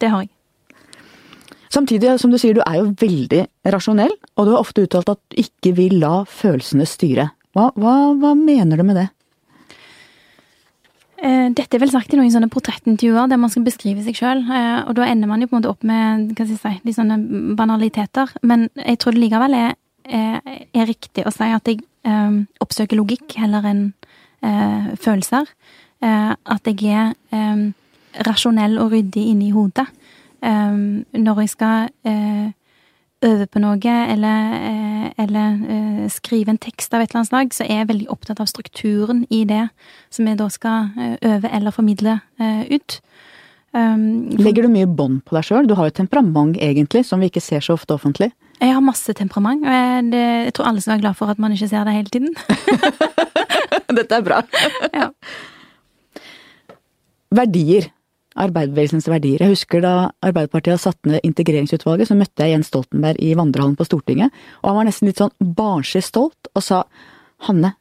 det 0.00 0.10
har 0.12 0.26
jeg. 0.26 0.32
Samtidig, 1.70 2.16
som 2.18 2.32
du 2.32 2.38
sier, 2.40 2.58
du 2.58 2.64
er 2.66 2.80
jo 2.80 2.90
veldig 2.98 3.44
rasjonell, 3.72 4.12
og 4.34 4.46
du 4.46 4.52
har 4.52 4.60
ofte 4.60 4.82
uttalt 4.84 5.12
at 5.12 5.20
du 5.30 5.38
ikke 5.38 5.72
vil 5.78 6.00
la 6.02 6.24
følelsene 6.26 6.84
styre. 6.88 7.30
Hva, 7.54 7.70
hva, 7.78 7.94
hva 8.18 8.34
mener 8.34 8.80
du 8.80 8.86
med 8.88 8.98
det? 8.98 9.06
Eh, 11.20 11.46
dette 11.52 11.76
er 11.76 11.82
vel 11.82 11.92
sagt 11.92 12.14
i 12.14 12.18
noen 12.18 12.32
sånne 12.32 12.48
portrettintervjuer 12.52 13.28
der 13.28 13.40
man 13.40 13.52
skal 13.52 13.66
beskrive 13.66 14.02
seg 14.06 14.16
sjøl, 14.16 14.40
eh, 14.48 14.78
og 14.88 14.94
da 14.96 15.06
ender 15.10 15.28
man 15.28 15.42
jo 15.42 15.50
på 15.50 15.56
en 15.56 15.60
måte 15.60 15.72
opp 15.72 15.84
med 15.86 16.30
hva 16.32 16.46
skal 16.46 16.54
jeg 16.56 16.62
si, 16.62 16.88
litt 16.88 16.96
sånne 16.96 17.18
banaliteter. 17.58 18.32
Men 18.42 18.70
jeg 18.80 19.00
tror 19.02 19.14
det 19.14 19.24
likevel 19.26 19.56
er, 19.58 19.76
er, 20.04 20.40
er 20.74 20.88
riktig 20.88 21.26
å 21.26 21.32
si 21.34 21.48
at 21.52 21.68
jeg 21.68 21.82
um, 22.06 22.44
oppsøker 22.62 22.98
logikk 22.98 23.36
heller 23.40 23.66
enn 23.68 23.82
uh, 24.44 24.92
følelser. 25.00 25.48
Uh, 26.00 26.32
at 26.48 26.66
jeg 26.66 26.86
er 26.88 27.12
um, 27.34 27.70
rasjonell 28.26 28.78
og 28.80 28.94
ryddig 28.94 29.26
inni 29.32 29.50
hodet. 29.54 29.86
Um, 30.40 31.04
når 31.12 31.44
jeg 31.44 31.54
skal 31.56 31.90
uh, 32.08 32.48
øve 33.20 33.46
på 33.52 33.60
noe, 33.60 33.94
eller, 34.14 34.52
eh, 34.56 35.10
eller 35.20 36.08
skrive 36.08 36.54
en 36.54 36.58
tekst 36.58 36.94
av 36.96 37.02
et 37.02 37.10
eller 37.10 37.18
annet 37.18 37.28
slag, 37.28 37.50
så 37.52 37.66
er 37.66 37.82
jeg 37.82 37.88
veldig 37.90 38.06
opptatt 38.08 38.40
av 38.40 38.48
strukturen 38.48 39.26
i 39.28 39.42
det 39.44 39.66
som 40.08 40.24
jeg 40.24 40.38
da 40.40 40.46
skal 40.48 40.88
øve 41.20 41.50
eller 41.52 41.70
formidle 41.76 42.14
ut. 42.72 42.96
Um, 43.76 44.30
Legger 44.40 44.66
du 44.66 44.72
mye 44.72 44.88
bånd 44.88 45.20
på 45.26 45.36
deg 45.36 45.46
sjøl? 45.46 45.68
Du 45.70 45.76
har 45.78 45.90
jo 45.90 45.96
temperament, 46.00 46.58
egentlig, 46.58 47.04
som 47.06 47.22
vi 47.22 47.30
ikke 47.30 47.42
ser 47.44 47.62
så 47.64 47.76
ofte 47.78 47.94
offentlig. 47.94 48.32
Jeg 48.60 48.74
har 48.76 48.82
masse 48.84 49.14
temperament, 49.16 49.62
og 49.64 49.72
jeg, 49.72 50.08
det, 50.12 50.24
jeg 50.48 50.56
tror 50.56 50.68
alle 50.70 50.82
skal 50.82 50.96
være 50.96 51.04
glad 51.06 51.20
for 51.20 51.32
at 51.32 51.40
man 51.40 51.54
ikke 51.54 51.70
ser 51.70 51.86
det 51.88 51.96
hele 51.96 52.12
tiden. 52.12 52.34
Dette 54.00 54.18
er 54.18 54.26
bra. 54.26 54.42
ja. 55.00 55.08
Verdier 57.30 57.88
arbeiderbevegelsens 58.38 59.08
verdier. 59.10 59.42
Jeg 59.42 59.54
husker 59.54 59.82
da 59.84 59.94
Arbeiderpartiet 60.24 60.74
hadde 60.74 60.84
satt 60.84 61.08
ned 61.08 61.26
integreringsutvalget, 61.26 62.08
så 62.08 62.16
møtte 62.18 62.46
jeg 62.46 62.54
Jens 62.54 62.70
Stoltenberg 62.70 63.20
i 63.22 63.34
vandrehallen 63.38 63.76
på 63.78 63.86
Stortinget, 63.88 64.34
og 64.62 64.70
han 64.70 64.78
var 64.80 64.88
nesten 64.88 65.10
litt 65.10 65.20
sånn 65.20 65.34
barnslig 65.58 66.04
stolt 66.06 66.50
og 66.54 66.64
sa 66.64 66.84
Hanne, 67.48 67.74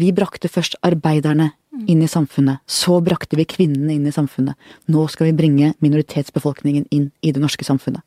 vi 0.00 0.08
brakte 0.16 0.48
først 0.48 0.78
arbeiderne 0.86 1.50
inn 1.72 2.02
i 2.04 2.10
samfunnet, 2.10 2.60
så 2.68 2.98
brakte 3.04 3.38
vi 3.38 3.46
kvinnene 3.48 3.94
inn 3.94 4.06
i 4.08 4.14
samfunnet, 4.14 4.56
nå 4.92 5.06
skal 5.10 5.30
vi 5.30 5.36
bringe 5.38 5.72
minoritetsbefolkningen 5.84 6.86
inn 6.92 7.10
i 7.22 7.32
det 7.32 7.42
norske 7.42 7.66
samfunnet. 7.66 8.02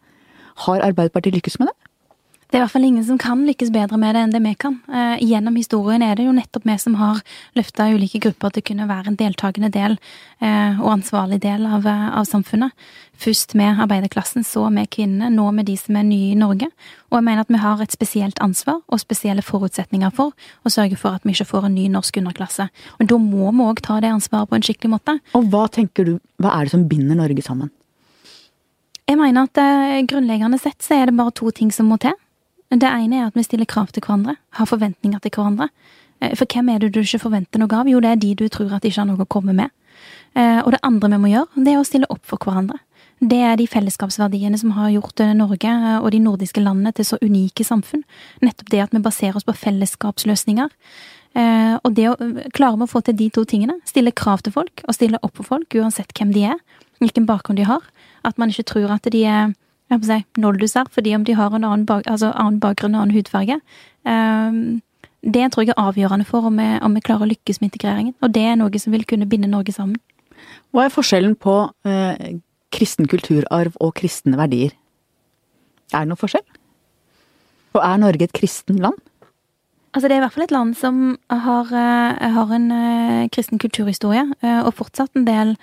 Har 0.65 0.83
Arbeiderpartiet 0.85 1.35
lykkes 1.39 1.59
med 1.59 1.71
det? 1.71 1.75
Det 2.55 2.61
er 2.61 2.63
i 2.63 2.67
hvert 2.69 2.71
fall 2.77 2.85
ingen 2.87 3.03
som 3.03 3.17
kan 3.19 3.41
lykkes 3.43 3.67
bedre 3.75 3.97
med 3.99 4.15
det 4.15 4.19
enn 4.23 4.31
det 4.31 4.39
vi 4.39 4.53
kan. 4.55 4.77
Eh, 4.87 5.17
gjennom 5.27 5.57
historien 5.59 5.99
er 6.05 6.15
det 6.15 6.23
jo 6.23 6.31
nettopp 6.31 6.63
vi 6.63 6.77
som 6.79 6.93
har 6.95 7.17
løfta 7.59 7.89
ulike 7.91 8.21
grupper 8.23 8.53
til 8.55 8.63
å 8.63 8.67
kunne 8.69 8.87
være 8.87 9.11
en 9.11 9.17
deltakende 9.19 9.67
del 9.73 9.97
eh, 10.39 10.79
og 10.79 10.93
ansvarlig 10.93 11.41
del 11.43 11.65
av, 11.67 11.83
eh, 11.83 12.05
av, 12.15 12.23
samfunnet. 12.23 12.71
Først 13.19 13.57
med 13.59 13.83
arbeiderklassen, 13.83 14.47
så 14.47 14.69
med 14.71 14.87
kvinnene, 14.87 15.33
nå 15.35 15.49
med 15.51 15.67
de 15.67 15.75
som 15.75 15.99
er 15.99 16.07
nye 16.07 16.31
i 16.31 16.39
Norge. 16.39 16.71
Og 17.11 17.19
jeg 17.19 17.27
mener 17.27 17.43
at 17.43 17.51
vi 17.51 17.59
har 17.59 17.83
et 17.83 17.91
spesielt 17.91 18.39
ansvar 18.39 18.79
og 18.87 19.03
spesielle 19.03 19.43
forutsetninger 19.43 20.15
for 20.15 20.31
å 20.63 20.71
sørge 20.71 20.95
for 20.95 21.19
at 21.19 21.27
vi 21.27 21.35
ikke 21.35 21.51
får 21.51 21.67
en 21.67 21.75
ny 21.75 21.89
norsk 21.91 22.23
underklasse. 22.23 22.71
Men 23.01 23.11
da 23.11 23.19
må 23.19 23.51
vi 23.51 23.67
òg 23.67 23.83
ta 23.83 23.99
det 23.99 24.15
ansvaret 24.15 24.47
på 24.47 24.55
en 24.55 24.63
skikkelig 24.63 24.95
måte. 24.95 25.19
Og 25.35 25.51
hva 25.51 25.67
tenker 25.67 26.07
du, 26.07 26.19
hva 26.39 26.55
er 26.55 26.69
det 26.69 26.79
som 26.79 26.87
binder 26.87 27.19
Norge 27.19 27.43
sammen? 27.43 27.75
Jeg 29.05 29.19
mener 29.19 29.43
at 29.43 29.59
eh, 29.59 30.05
grunnleggende 30.07 30.57
sett 30.57 30.79
så 30.81 31.01
er 31.01 31.11
det 31.11 31.19
bare 31.19 31.35
to 31.35 31.51
ting 31.51 31.75
som 31.75 31.91
må 31.91 31.99
til. 31.99 32.15
Det 32.73 32.89
ene 32.89 33.19
er 33.19 33.27
at 33.27 33.37
vi 33.37 33.43
stiller 33.45 33.69
krav 33.69 33.91
til 33.93 34.01
hverandre, 34.01 34.35
har 34.57 34.65
forventninger 34.69 35.21
til 35.21 35.31
hverandre. 35.35 35.69
Eh, 36.21 36.35
for 36.37 36.49
hvem 36.49 36.69
er 36.69 36.81
det 36.81 36.93
du 36.95 37.01
ikke 37.03 37.23
forventer 37.27 37.61
noe 37.61 37.71
av? 37.75 37.89
Jo, 37.89 38.01
det 38.03 38.11
er 38.11 38.21
de 38.21 38.33
du 38.35 38.47
tror 38.49 38.73
at 38.73 38.85
ikke 38.85 39.03
har 39.03 39.09
noe 39.09 39.25
å 39.25 39.29
komme 39.29 39.55
med. 39.55 39.73
Eh, 40.35 40.61
og 40.63 40.73
det 40.73 40.81
andre 40.83 41.11
vi 41.13 41.21
må 41.23 41.31
gjøre, 41.31 41.63
det 41.65 41.73
er 41.73 41.81
å 41.81 41.87
stille 41.87 42.09
opp 42.09 42.23
for 42.27 42.41
hverandre. 42.41 42.79
Det 43.23 43.39
er 43.47 43.55
de 43.55 43.67
fellesskapsverdiene 43.71 44.57
som 44.59 44.73
har 44.75 44.91
gjort 44.91 45.21
eh, 45.23 45.35
Norge 45.37 45.75
og 46.01 46.09
de 46.11 46.23
nordiske 46.23 46.63
landene 46.63 46.91
til 46.95 47.07
så 47.07 47.19
unike 47.21 47.63
samfunn. 47.63 48.03
Nettopp 48.43 48.71
det 48.73 48.81
at 48.87 48.95
vi 48.95 49.03
baserer 49.03 49.37
oss 49.39 49.47
på 49.47 49.55
fellesskapsløsninger. 49.65 50.73
Og 51.35 51.89
det 51.91 52.05
å 52.07 52.13
klare 52.55 52.79
å 52.79 52.87
få 52.87 53.01
til 53.03 53.15
de 53.19 53.25
to 53.35 53.41
tingene, 53.43 53.73
stille 53.83 54.13
krav 54.15 54.39
til 54.45 54.53
folk 54.55 54.79
og 54.85 54.95
stille 54.95 55.19
opp 55.19 55.33
for 55.35 55.43
folk 55.43 55.75
uansett 55.75 56.13
hvem 56.15 56.29
de 56.31 56.45
er, 56.47 56.61
hvilken 57.03 57.25
bakgrunn 57.27 57.59
de 57.59 57.65
har. 57.67 57.83
At 58.23 58.39
man 58.39 58.53
ikke 58.53 58.63
tror 58.69 58.93
at 58.95 59.09
de 59.11 59.25
er 59.27 59.51
jeg 59.93 60.05
si, 60.07 60.17
nolduser 60.41 60.89
fordi 60.91 61.13
om 61.15 61.25
de 61.27 61.35
har 61.37 61.53
en 61.53 61.63
annen, 61.63 61.85
bak, 61.85 62.07
altså 62.09 62.31
annen 62.33 62.59
bakgrunn 62.63 62.95
og 62.97 63.05
annen 63.05 63.17
hudfarge. 63.17 63.59
Um, 64.03 64.81
det 65.25 65.47
tror 65.53 65.65
jeg 65.65 65.73
er 65.73 65.81
avgjørende 65.81 66.25
for 66.29 66.45
om 66.49 66.59
vi, 66.61 66.67
om 66.85 66.97
vi, 66.97 67.03
klarer 67.05 67.25
å 67.25 67.31
lykkes 67.31 67.61
med 67.61 67.71
integreringen. 67.71 68.13
Og 68.21 68.33
det 68.33 68.43
er 68.45 68.59
noe 68.59 68.81
som 68.81 68.93
vil 68.93 69.05
kunne 69.09 69.27
binde 69.29 69.49
Norge 69.49 69.73
sammen. 69.73 69.97
Hva 70.73 70.85
er 70.85 70.93
forskjellen 70.93 71.33
på 71.41 71.55
eh, 71.87 72.37
kristen 72.75 73.09
kulturarv 73.09 73.77
og 73.81 73.95
kristne 73.97 74.37
verdier? 74.37 74.75
Er 75.93 76.03
det 76.03 76.11
noen 76.11 76.21
forskjell? 76.21 76.45
Og 77.75 77.81
er 77.81 78.01
Norge 78.01 78.27
et 78.27 78.35
kristen 78.37 78.77
land? 78.83 78.99
Altså 79.95 80.09
Det 80.09 80.15
er 80.15 80.19
i 80.19 80.25
hvert 80.25 80.35
fall 80.35 80.43
et 80.43 80.51
land 80.53 80.73
som 80.75 80.95
har, 81.31 81.69
uh, 81.71 82.31
har 82.35 82.49
en 82.51 82.65
uh, 82.71 83.27
kristen 83.31 83.61
kulturhistorie, 83.63 84.25
uh, 84.43 84.61
og 84.67 84.73
fortsatt 84.75 85.15
en 85.15 85.27
del 85.27 85.53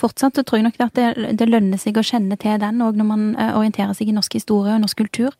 Fortsatt 0.00 0.34
så 0.34 0.42
tror 0.42 0.58
jeg 0.58 0.66
nok 0.66 0.80
at 0.82 0.98
det, 0.98 1.36
det 1.38 1.46
lønner 1.46 1.78
seg 1.78 1.98
å 2.00 2.04
kjenne 2.06 2.34
til 2.40 2.58
den 2.58 2.82
òg 2.82 2.98
når 2.98 3.06
man 3.06 3.28
orienterer 3.52 3.94
seg 3.94 4.10
i 4.10 4.16
norsk 4.16 4.34
historie 4.40 4.74
og 4.74 4.82
norsk 4.82 5.04
kultur. 5.04 5.36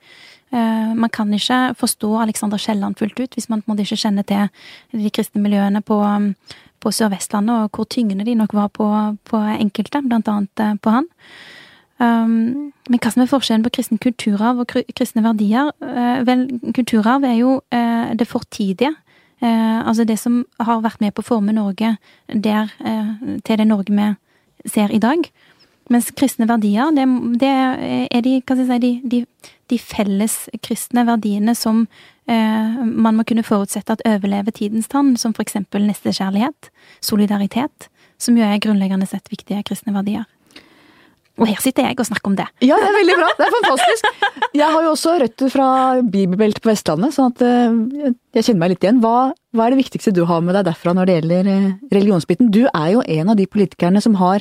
Man 0.54 1.10
kan 1.10 1.32
ikke 1.34 1.74
forstå 1.74 2.12
Alexander 2.22 2.60
Kielland 2.62 3.00
fullt 3.00 3.18
ut 3.18 3.34
hvis 3.34 3.48
man 3.50 3.64
på 3.64 3.66
en 3.66 3.74
måte 3.74 3.82
ikke 3.82 3.98
kjenner 4.04 4.26
til 4.28 4.46
de 4.94 5.10
kristne 5.10 5.42
miljøene 5.42 5.82
på, 5.82 5.98
på 6.78 6.94
Sør-Vestlandet, 6.94 7.66
og 7.66 7.74
hvor 7.74 7.90
tyngende 7.90 8.28
de 8.28 8.38
nok 8.38 8.54
var 8.54 8.70
på, 8.70 8.86
på 9.26 9.42
enkelte, 9.56 10.04
blant 10.06 10.30
annet 10.30 10.78
på 10.78 10.94
han. 10.94 11.10
Um, 11.96 12.72
men 12.90 13.00
hva 13.00 13.08
som 13.08 13.22
er 13.24 13.30
forskjellen 13.30 13.64
på 13.64 13.72
kristen 13.78 14.00
kulturarv 14.02 14.60
og 14.62 14.74
kristne 14.98 15.22
verdier? 15.24 15.70
Uh, 15.80 16.20
vel, 16.28 16.44
kulturarv 16.76 17.24
er 17.24 17.38
jo 17.38 17.54
uh, 17.72 18.12
det 18.18 18.28
fortidige. 18.28 18.92
Uh, 19.42 19.83
altså 19.85 20.07
det 20.09 20.18
som 20.20 20.44
har 20.62 20.85
vært 20.85 21.03
med 21.05 21.14
på 21.14 21.25
å 21.25 21.31
forme 21.35 21.55
Norge 21.57 21.96
der, 22.29 22.72
til 23.44 23.61
det 23.61 23.66
Norge 23.68 23.92
vi 23.92 24.09
ser 24.70 24.92
i 24.94 25.03
dag. 25.03 25.29
Mens 25.92 26.09
kristne 26.18 26.49
verdier, 26.51 26.90
det, 26.96 27.05
det 27.38 27.51
er 28.11 28.25
de, 28.25 28.40
si, 28.42 28.79
de, 28.83 28.92
de, 29.07 29.20
de 29.70 29.79
felleskristne 29.79 31.05
verdiene 31.07 31.55
som 31.55 31.85
man 32.27 33.14
må 33.14 33.22
kunne 33.22 33.44
forutsette 33.46 33.94
at 33.94 34.03
overlever 34.09 34.51
tidens 34.51 34.88
tann, 34.90 35.12
som 35.14 35.37
eksempel 35.38 35.85
nestekjærlighet, 35.87 36.72
solidaritet, 36.99 37.87
som 38.18 38.35
jo 38.35 38.42
er 38.42 38.59
grunnleggende 38.59 39.07
sett 39.07 39.31
viktige 39.31 39.62
kristne 39.68 39.94
verdier. 39.94 40.27
Og 41.37 41.49
her 41.51 41.59
sitter 41.61 41.85
jeg 41.85 41.99
og 42.01 42.07
snakker 42.09 42.31
om 42.31 42.37
det. 42.38 42.46
Ja, 42.64 42.79
det 42.81 42.87
er 42.88 42.94
veldig 42.96 43.16
bra. 43.18 43.29
Det 43.37 43.46
er 43.46 43.55
fantastisk. 43.59 44.07
Jeg 44.57 44.68
har 44.72 44.85
jo 44.87 44.92
også 44.94 45.16
røtter 45.20 45.51
fra 45.53 45.66
bibelbeltet 46.01 46.62
på 46.64 46.70
Vestlandet, 46.70 47.12
sånn 47.12 47.35
at 47.35 47.42
eh, 47.44 48.14
jeg 48.38 48.46
kjenner 48.46 48.62
meg 48.62 48.72
litt 48.72 48.87
igjen. 48.87 49.03
Hva, 49.05 49.16
hva, 49.53 49.66
er 49.66 49.75
det 49.75 49.83
viktigste 49.83 50.14
du 50.16 50.22
har 50.29 50.40
med 50.44 50.57
deg 50.57 50.64
derfra 50.70 50.94
når 50.96 51.09
det 51.09 51.16
gjelder 51.18 51.51
eh, 51.53 51.66
religionsbiten? 51.92 52.49
Du 52.55 52.62
er 52.70 52.88
jo 52.94 53.05
en 53.05 53.35
av 53.35 53.37
de 53.37 53.49
politikerne 53.53 54.01
som 54.05 54.16
har 54.22 54.40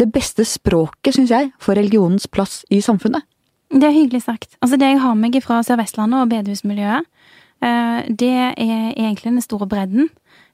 det 0.00 0.08
beste 0.14 0.46
språket, 0.48 1.18
syns 1.18 1.34
jeg, 1.34 1.50
for 1.60 1.76
religionens 1.76 2.24
plass 2.32 2.62
i 2.72 2.80
samfunnet. 2.84 3.28
Det 3.72 3.84
er 3.88 3.94
hyggelig 3.96 4.24
sagt. 4.24 4.56
Altså 4.64 4.80
Det 4.80 4.88
jeg 4.88 5.02
har 5.04 5.14
med 5.16 5.36
meg 5.36 5.44
fra 5.44 5.60
Sør-Vestlandet 5.64 6.24
og 6.24 6.32
bedehusmiljøet, 6.32 7.12
eh, 7.60 8.00
det 8.08 8.32
er 8.32 8.56
egentlig 8.56 9.34
den 9.34 9.44
store 9.44 9.68
bredden. 9.68 10.08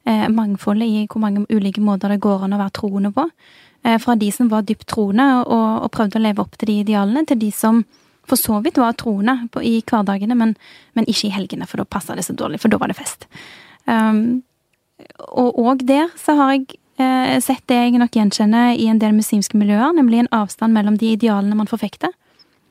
Mangfoldet 0.09 0.89
i 0.89 1.01
hvor 1.05 1.21
mange 1.21 1.43
ulike 1.53 1.83
måter 1.85 2.09
det 2.09 2.23
går 2.25 2.47
an 2.47 2.55
å 2.57 2.61
være 2.63 2.73
troende 2.79 3.11
på. 3.13 3.27
Eh, 3.87 3.99
fra 3.99 4.17
de 4.17 4.33
som 4.33 4.49
var 4.49 4.67
dypt 4.67 4.89
troende 4.91 5.27
og, 5.45 5.85
og, 5.85 5.91
prøvde 5.95 6.19
å 6.19 6.25
leve 6.25 6.43
opp 6.43 6.59
til 6.59 6.73
de 6.73 6.81
idealene, 6.83 7.25
til 7.29 7.39
de 7.39 7.51
som 7.55 7.85
for 8.29 8.41
så 8.41 8.59
vidt 8.65 8.81
var 8.81 8.97
troende 8.99 9.37
på, 9.55 9.63
i 9.65 9.79
hverdagene, 9.87 10.37
men, 10.37 10.57
men, 10.99 11.07
ikke 11.09 11.31
i 11.31 11.33
helgene, 11.33 11.69
for 11.69 11.81
da 11.81 11.89
passa 11.89 12.17
det 12.19 12.27
så 12.27 12.35
dårlig, 12.37 12.61
for 12.61 12.73
da 12.73 12.81
var 12.81 12.91
det 12.91 12.99
fest. 12.99 13.25
Um, 13.89 14.43
og 15.31 15.57
òg 15.63 15.87
der 15.89 16.11
så 16.19 16.35
har 16.37 16.53
jeg 16.57 16.67
eh, 17.01 17.39
sett 17.41 17.63
det 17.71 17.79
jeg 17.79 18.03
nok 18.03 18.19
gjenkjenner 18.19 18.75
i 18.77 18.91
en 18.91 19.01
del 19.01 19.15
muslimske 19.17 19.57
miljøer, 19.57 19.95
nemlig 19.97 20.25
en 20.25 20.33
avstand 20.43 20.77
mellom 20.77 20.99
de 21.01 21.15
idealene 21.15 21.57
man 21.57 21.71
forfekter, 21.71 22.13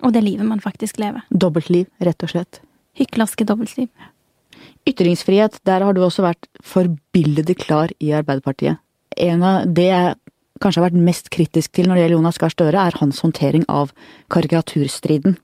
og 0.06 0.14
det 0.14 0.22
livet 0.28 0.46
man 0.46 0.62
faktisk 0.62 1.00
lever. 1.02 1.26
Dobbeltliv, 1.32 1.88
rett 2.06 2.28
og 2.28 2.36
slett. 2.36 2.62
Hyklerske 3.00 3.48
dobbeltliv. 3.48 3.90
Ytringsfrihet, 4.88 5.58
der 5.66 5.82
har 5.88 5.96
du 5.96 6.04
også 6.06 6.28
vært 6.28 6.46
forbilledlig 6.62 7.58
klar 7.66 7.90
i 7.98 8.14
Arbeiderpartiet. 8.14 8.78
En 9.18 9.42
av 9.42 9.66
det 9.74 9.90
jeg 9.90 10.16
kanskje 10.62 10.82
har 10.82 10.90
vært 10.90 11.06
mest 11.10 11.30
kritisk 11.34 11.74
til 11.76 11.88
når 11.88 11.98
det 11.98 12.04
gjelder 12.04 12.18
Jonas 12.18 12.40
Gahr 12.42 12.54
Støre, 12.54 12.88
er 12.88 13.00
hans 13.02 13.22
håndtering 13.26 13.68
av 13.70 13.94
karikaturstriden. 14.34 15.38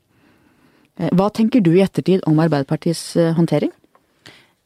Eh, 0.99 1.10
hva 1.13 1.30
tenker 1.34 1.63
du 1.63 1.73
i 1.76 1.84
ettertid 1.86 2.26
om 2.30 2.41
Arbeiderpartiets 2.43 3.15
eh, 3.17 3.34
håndtering? 3.38 3.73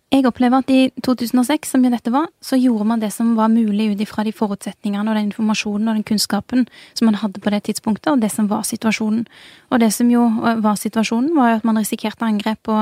Jeg 0.07 0.23
opplever 0.23 0.61
at 0.63 0.69
i 0.71 0.85
2006, 1.03 1.73
som 1.73 1.83
jo 1.83 1.89
dette 1.91 2.11
var, 2.13 2.29
så 2.39 2.55
gjorde 2.55 2.85
man 2.87 3.01
det 3.01 3.09
som 3.11 3.33
var 3.35 3.49
mulig 3.51 3.89
ut 3.91 4.03
ifra 4.05 4.23
de 4.23 4.31
forutsetningene 4.31 5.03
og 5.03 5.17
den 5.17 5.27
informasjonen 5.27 5.91
og 5.91 5.97
den 5.97 6.05
kunnskapen 6.07 6.63
som 6.95 7.09
man 7.09 7.17
hadde 7.19 7.41
på 7.43 7.51
det 7.51 7.65
tidspunktet, 7.67 8.13
og 8.13 8.23
det 8.23 8.29
som 8.31 8.47
var 8.47 8.63
situasjonen. 8.63 9.25
Og 9.67 9.83
det 9.83 9.91
som 9.91 10.07
jo 10.07 10.23
var 10.63 10.79
situasjonen, 10.79 11.35
var 11.35 11.57
at 11.57 11.67
man 11.67 11.81
risikerte 11.81 12.23
angrep 12.23 12.63
på 12.63 12.79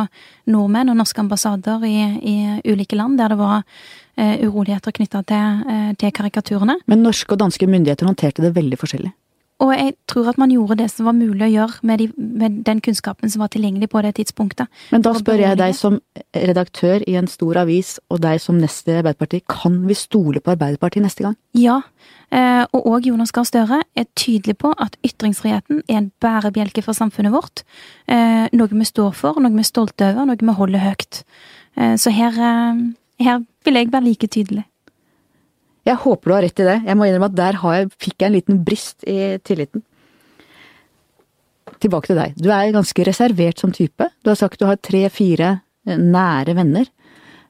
nordmenn 0.53 0.93
og 0.93 1.01
norske 1.01 1.25
ambassader 1.25 1.81
i, 1.89 1.97
i 2.21 2.37
ulike 2.69 2.99
land 2.99 3.17
der 3.17 3.33
det 3.33 3.41
var 3.41 3.65
uh, 3.65 4.35
uroligheter 4.45 4.93
knytta 4.93 5.25
til, 5.25 5.65
uh, 5.65 5.91
til 5.97 6.13
karikaturene. 6.13 6.77
Men 6.85 7.01
norske 7.09 7.33
og 7.33 7.41
danske 7.41 7.65
myndigheter 7.65 8.05
håndterte 8.05 8.45
det 8.45 8.53
veldig 8.53 8.83
forskjellig? 8.85 9.15
Og 9.63 9.71
jeg 9.71 9.93
tror 10.11 10.27
at 10.33 10.39
man 10.39 10.51
gjorde 10.51 10.75
det 10.81 10.89
som 10.91 11.07
var 11.07 11.15
mulig 11.15 11.45
å 11.45 11.51
gjøre 11.51 11.87
med, 11.87 12.01
de, 12.01 12.09
med, 12.17 12.57
den 12.67 12.81
kunnskapen 12.83 13.31
som 13.31 13.39
var 13.39 13.53
tilgjengelig 13.53 13.87
på 13.93 14.01
det 14.03 14.11
tidspunktet. 14.17 14.67
Men 14.91 15.05
da 15.05 15.13
spør 15.15 15.39
jeg 15.45 15.59
deg 15.61 15.77
som 15.77 15.95
redaktør 16.35 17.05
i 17.07 17.15
en 17.15 17.29
stor 17.31 17.61
avis, 17.63 17.93
og 18.11 18.19
deg 18.25 18.41
som 18.43 18.59
neste 18.59 18.97
Arbeiderparti, 18.99 19.39
kan 19.47 19.77
vi 19.87 19.95
stole 19.95 20.43
på 20.43 20.51
Arbeiderpartiet 20.57 21.07
neste 21.07 21.23
gang? 21.23 21.39
Ja, 21.55 21.77
eh, 22.35 22.65
og 22.75 22.91
òg 22.91 23.07
Jonas 23.07 23.31
Gahr 23.35 23.47
Støre 23.47 23.79
er 23.95 24.09
tydelig 24.19 24.57
på 24.59 24.73
at 24.75 24.99
ytringsfriheten 25.07 25.85
er 25.87 26.01
en 26.01 26.11
bærebjelke 26.19 26.83
for 26.83 26.97
samfunnet 26.97 27.31
vårt. 27.31 27.63
Eh, 28.11 28.51
noe 28.51 28.75
vi 28.75 28.91
står 28.91 29.15
for, 29.15 29.39
noe 29.39 29.55
vi 29.55 29.63
er 29.63 29.71
stolte 29.71 30.11
over, 30.11 30.27
noe 30.27 30.41
vi 30.41 30.59
holder 30.59 30.83
høyt. 30.83 31.23
Eh, 31.79 31.95
så 31.95 32.11
her, 32.11 32.35
her 33.23 33.43
vil 33.63 33.79
jeg 33.79 33.93
være 33.95 34.09
like 34.11 34.27
tydelig. 34.27 34.67
Jeg 35.85 36.01
håper 36.01 36.31
du 36.31 36.33
har 36.33 36.45
rett 36.45 36.61
i 36.61 36.65
det. 36.65 36.77
Jeg 36.87 36.97
må 36.97 37.05
innrømme 37.05 37.29
at 37.29 37.37
der 37.37 37.59
jeg, 37.61 37.89
fikk 38.01 38.15
jeg 38.17 38.27
en 38.27 38.35
liten 38.35 38.61
brist 38.65 39.05
i 39.05 39.37
tilliten. 39.45 39.83
Tilbake 41.81 42.09
til 42.09 42.17
deg. 42.17 42.33
Du 42.41 42.49
er 42.49 42.73
ganske 42.73 43.05
reservert 43.05 43.61
som 43.61 43.73
type. 43.75 44.07
Du 44.25 44.31
har 44.31 44.39
sagt 44.39 44.61
du 44.61 44.65
har 44.65 44.81
tre-fire 44.81 45.51
eh, 45.85 45.99
nære 45.99 46.55
venner. 46.57 46.89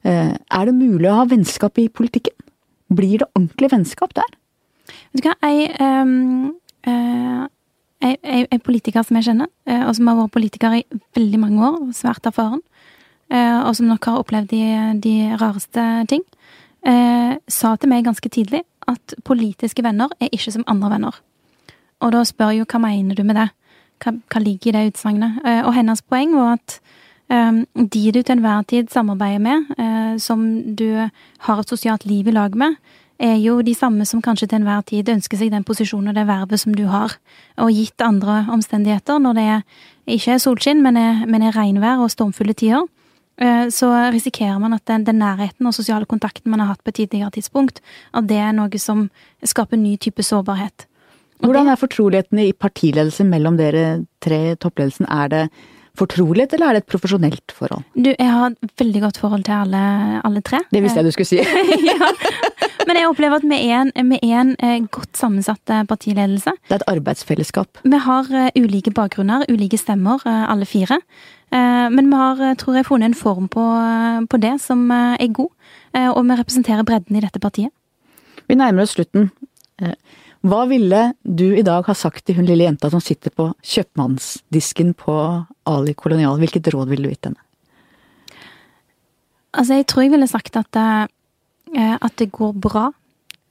Eh, 0.04 0.34
er 0.36 0.68
det 0.68 0.76
mulig 0.76 1.08
å 1.08 1.22
ha 1.22 1.30
vennskap 1.32 1.80
i 1.80 1.88
politikken? 1.88 2.36
Blir 2.92 3.24
det 3.24 3.30
ordentlig 3.32 3.72
vennskap 3.72 4.12
der? 4.18 4.36
Vet 5.16 5.24
du 5.24 5.30
hva, 5.30 5.38
jeg 5.48 5.72
um, 5.80 6.52
uh, 6.86 7.48
jeg, 8.04 8.60
politiker 8.68 9.02
som 9.08 9.18
jeg 9.18 9.32
kjenner, 9.32 9.50
og 9.88 9.96
som 9.98 10.12
har 10.12 10.20
vært 10.20 10.34
politiker 10.36 10.76
i 10.78 10.84
veldig 11.16 11.40
mange 11.42 11.70
år, 11.72 11.78
svært 11.98 12.28
erfaren, 12.30 12.60
og 13.32 13.72
som 13.74 13.88
nok 13.90 14.06
har 14.06 14.20
opplevd 14.22 14.52
de, 14.52 14.60
de 15.02 15.14
rareste 15.42 15.86
ting 16.12 16.22
eh, 16.88 17.38
sa 17.48 17.76
til 17.76 17.92
meg 17.92 18.06
ganske 18.08 18.30
tidlig 18.30 18.64
at 18.90 19.16
politiske 19.26 19.84
venner 19.86 20.12
er 20.20 20.34
ikke 20.34 20.54
som 20.54 20.66
andre 20.70 20.92
venner. 20.96 21.22
Og 22.04 22.12
da 22.14 22.24
spør 22.28 22.54
jeg 22.54 22.64
jo 22.64 22.70
hva 22.70 22.82
mener 22.84 23.18
du 23.18 23.24
med 23.26 23.40
det? 23.40 23.50
Hva, 24.04 24.14
hva 24.32 24.42
ligger 24.44 24.72
i 24.72 24.76
det 24.76 24.92
utsagnet? 24.94 25.40
Eh, 25.46 25.62
og 25.64 25.74
hennes 25.78 26.04
poeng 26.04 26.36
var 26.36 26.58
at 26.58 26.78
eh, 27.32 27.64
de 27.76 28.04
du 28.12 28.22
til 28.22 28.36
enhver 28.38 28.68
tid 28.70 28.92
samarbeider 28.94 29.42
med, 29.42 29.74
eh, 29.80 30.14
som 30.22 30.46
du 30.76 30.90
har 31.48 31.60
et 31.60 31.72
sosialt 31.72 32.06
liv 32.06 32.28
i 32.28 32.36
lag 32.36 32.56
med, 32.56 32.78
er 33.16 33.38
jo 33.40 33.62
de 33.64 33.72
samme 33.74 34.04
som 34.06 34.22
kanskje 34.22 34.50
til 34.50 34.60
enhver 34.60 34.82
tid 34.84 35.10
ønsker 35.10 35.40
seg 35.40 35.54
den 35.54 35.64
posisjonen 35.64 36.12
og 36.12 36.18
det 36.18 36.28
vervet 36.28 36.60
som 36.60 36.76
du 36.76 36.84
har. 36.92 37.16
Og 37.64 37.72
gitt 37.72 38.04
andre 38.04 38.44
omstendigheter, 38.52 39.22
når 39.24 39.38
det 39.40 39.48
ikke 40.18 40.36
er 40.36 40.44
solskinn, 40.44 40.84
men 40.84 41.00
er, 41.00 41.24
men 41.26 41.46
er 41.46 41.56
regnvær 41.56 42.04
og 42.04 42.12
stormfulle 42.12 42.54
tider, 42.54 42.84
så 43.70 43.90
risikerer 44.16 44.60
man 44.64 44.74
at 44.78 44.86
den, 44.88 45.04
den, 45.04 45.18
nærheten 45.20 45.68
og 45.68 45.74
sosiale 45.76 46.08
kontakten 46.08 46.52
man 46.52 46.62
har 46.64 46.70
hatt 46.70 46.84
på 46.86 46.94
et 46.94 47.00
tidligere 47.02 47.34
tidspunkt, 47.36 47.82
at 48.16 48.30
det 48.30 48.38
er 48.40 48.54
noe 48.56 48.80
som 48.80 49.10
skaper 49.44 49.76
ny 49.76 49.98
type 50.00 50.24
sårbarhet. 50.24 50.86
Og 51.44 51.50
Hvordan 51.50 51.68
er 51.68 51.80
fortroligheten 51.80 52.40
i 52.40 52.54
partiledelse 52.56 53.26
mellom 53.28 53.58
dere 53.60 54.06
tre 54.24 54.56
toppledelsen? 54.56 55.10
Er 55.12 55.28
det 55.34 55.44
fortrolighet, 56.00 56.56
eller 56.56 56.70
er 56.70 56.78
det 56.78 56.84
et 56.84 56.92
profesjonelt 56.92 57.56
forhold? 57.56 57.86
Du, 57.96 58.12
jeg 58.12 58.32
har 58.32 58.54
et 58.54 58.82
veldig 58.82 59.04
godt 59.08 59.20
forhold 59.22 59.46
til 59.48 59.56
alle, 59.58 59.84
alle 60.26 60.44
tre. 60.46 60.62
Det 60.72 60.84
visste 60.84 61.02
jeg 61.02 61.10
du 61.10 61.16
skulle 61.16 61.32
si. 61.32 61.40
ja. 61.92 62.12
Men 62.86 63.00
jeg 63.00 63.10
opplever 63.10 63.42
at 63.42 63.48
vi 63.50 63.62
er 63.66 63.86
en, 63.86 64.12
vi 64.12 64.20
er 64.22 64.42
en 64.44 64.52
eh, 64.62 64.84
godt 64.94 65.18
sammensatt 65.18 65.74
eh, 65.74 65.86
partiledelse. 65.90 66.54
Det 66.68 66.78
er 66.78 66.84
et 66.84 66.92
arbeidsfellesskap. 66.92 67.82
Vi 67.86 68.02
har 68.06 68.30
ulike 68.60 68.94
bakgrunner, 68.94 69.48
ulike 69.50 69.80
stemmer, 69.82 70.22
alle 70.26 70.68
fire. 70.70 71.00
Eh, 71.56 71.90
men 71.90 72.10
vi 72.10 72.16
har, 72.16 72.42
eh, 72.42 72.56
tror 72.56 72.76
jeg, 72.76 72.86
funnet 72.86 73.06
en 73.06 73.14
form 73.14 73.48
på, 73.48 73.62
eh, 73.62 74.26
på, 74.28 74.38
det 74.42 74.62
som 74.62 74.92
er 74.92 75.28
god, 75.28 75.50
og 75.94 76.26
vi 76.26 76.36
representerer 76.36 76.84
bredden 76.84 77.16
i 77.16 77.22
dette 77.22 77.40
partiet. 77.40 77.72
Vi 78.48 78.56
nærmer 78.56 78.84
oss 78.84 78.96
slutten. 78.96 79.32
Hva 80.46 80.66
ville 80.70 81.02
du 81.24 81.48
i 81.58 81.64
dag 81.66 81.88
ha 81.88 81.96
sagt 81.98 82.28
til 82.28 82.38
hun 82.38 82.46
lille 82.46 82.68
jenta 82.68 82.92
som 82.94 83.02
sitter 83.02 83.34
på 83.34 83.48
kjøpmannsdisken 83.66 84.94
på 85.00 85.16
Ali 85.66 85.96
kolonial? 85.98 86.38
Hvilket 86.42 86.70
råd 86.76 86.92
ville 86.92 87.08
du 87.08 87.14
gitt 87.16 87.32
henne? 87.32 87.42
Altså, 89.56 89.80
jeg 89.80 89.88
tror 89.90 90.06
jeg 90.06 90.14
ville 90.14 90.28
sagt 90.30 90.60
at, 90.60 90.78
at 90.78 92.16
det 92.20 92.30
går 92.36 92.54
bra. 92.62 92.92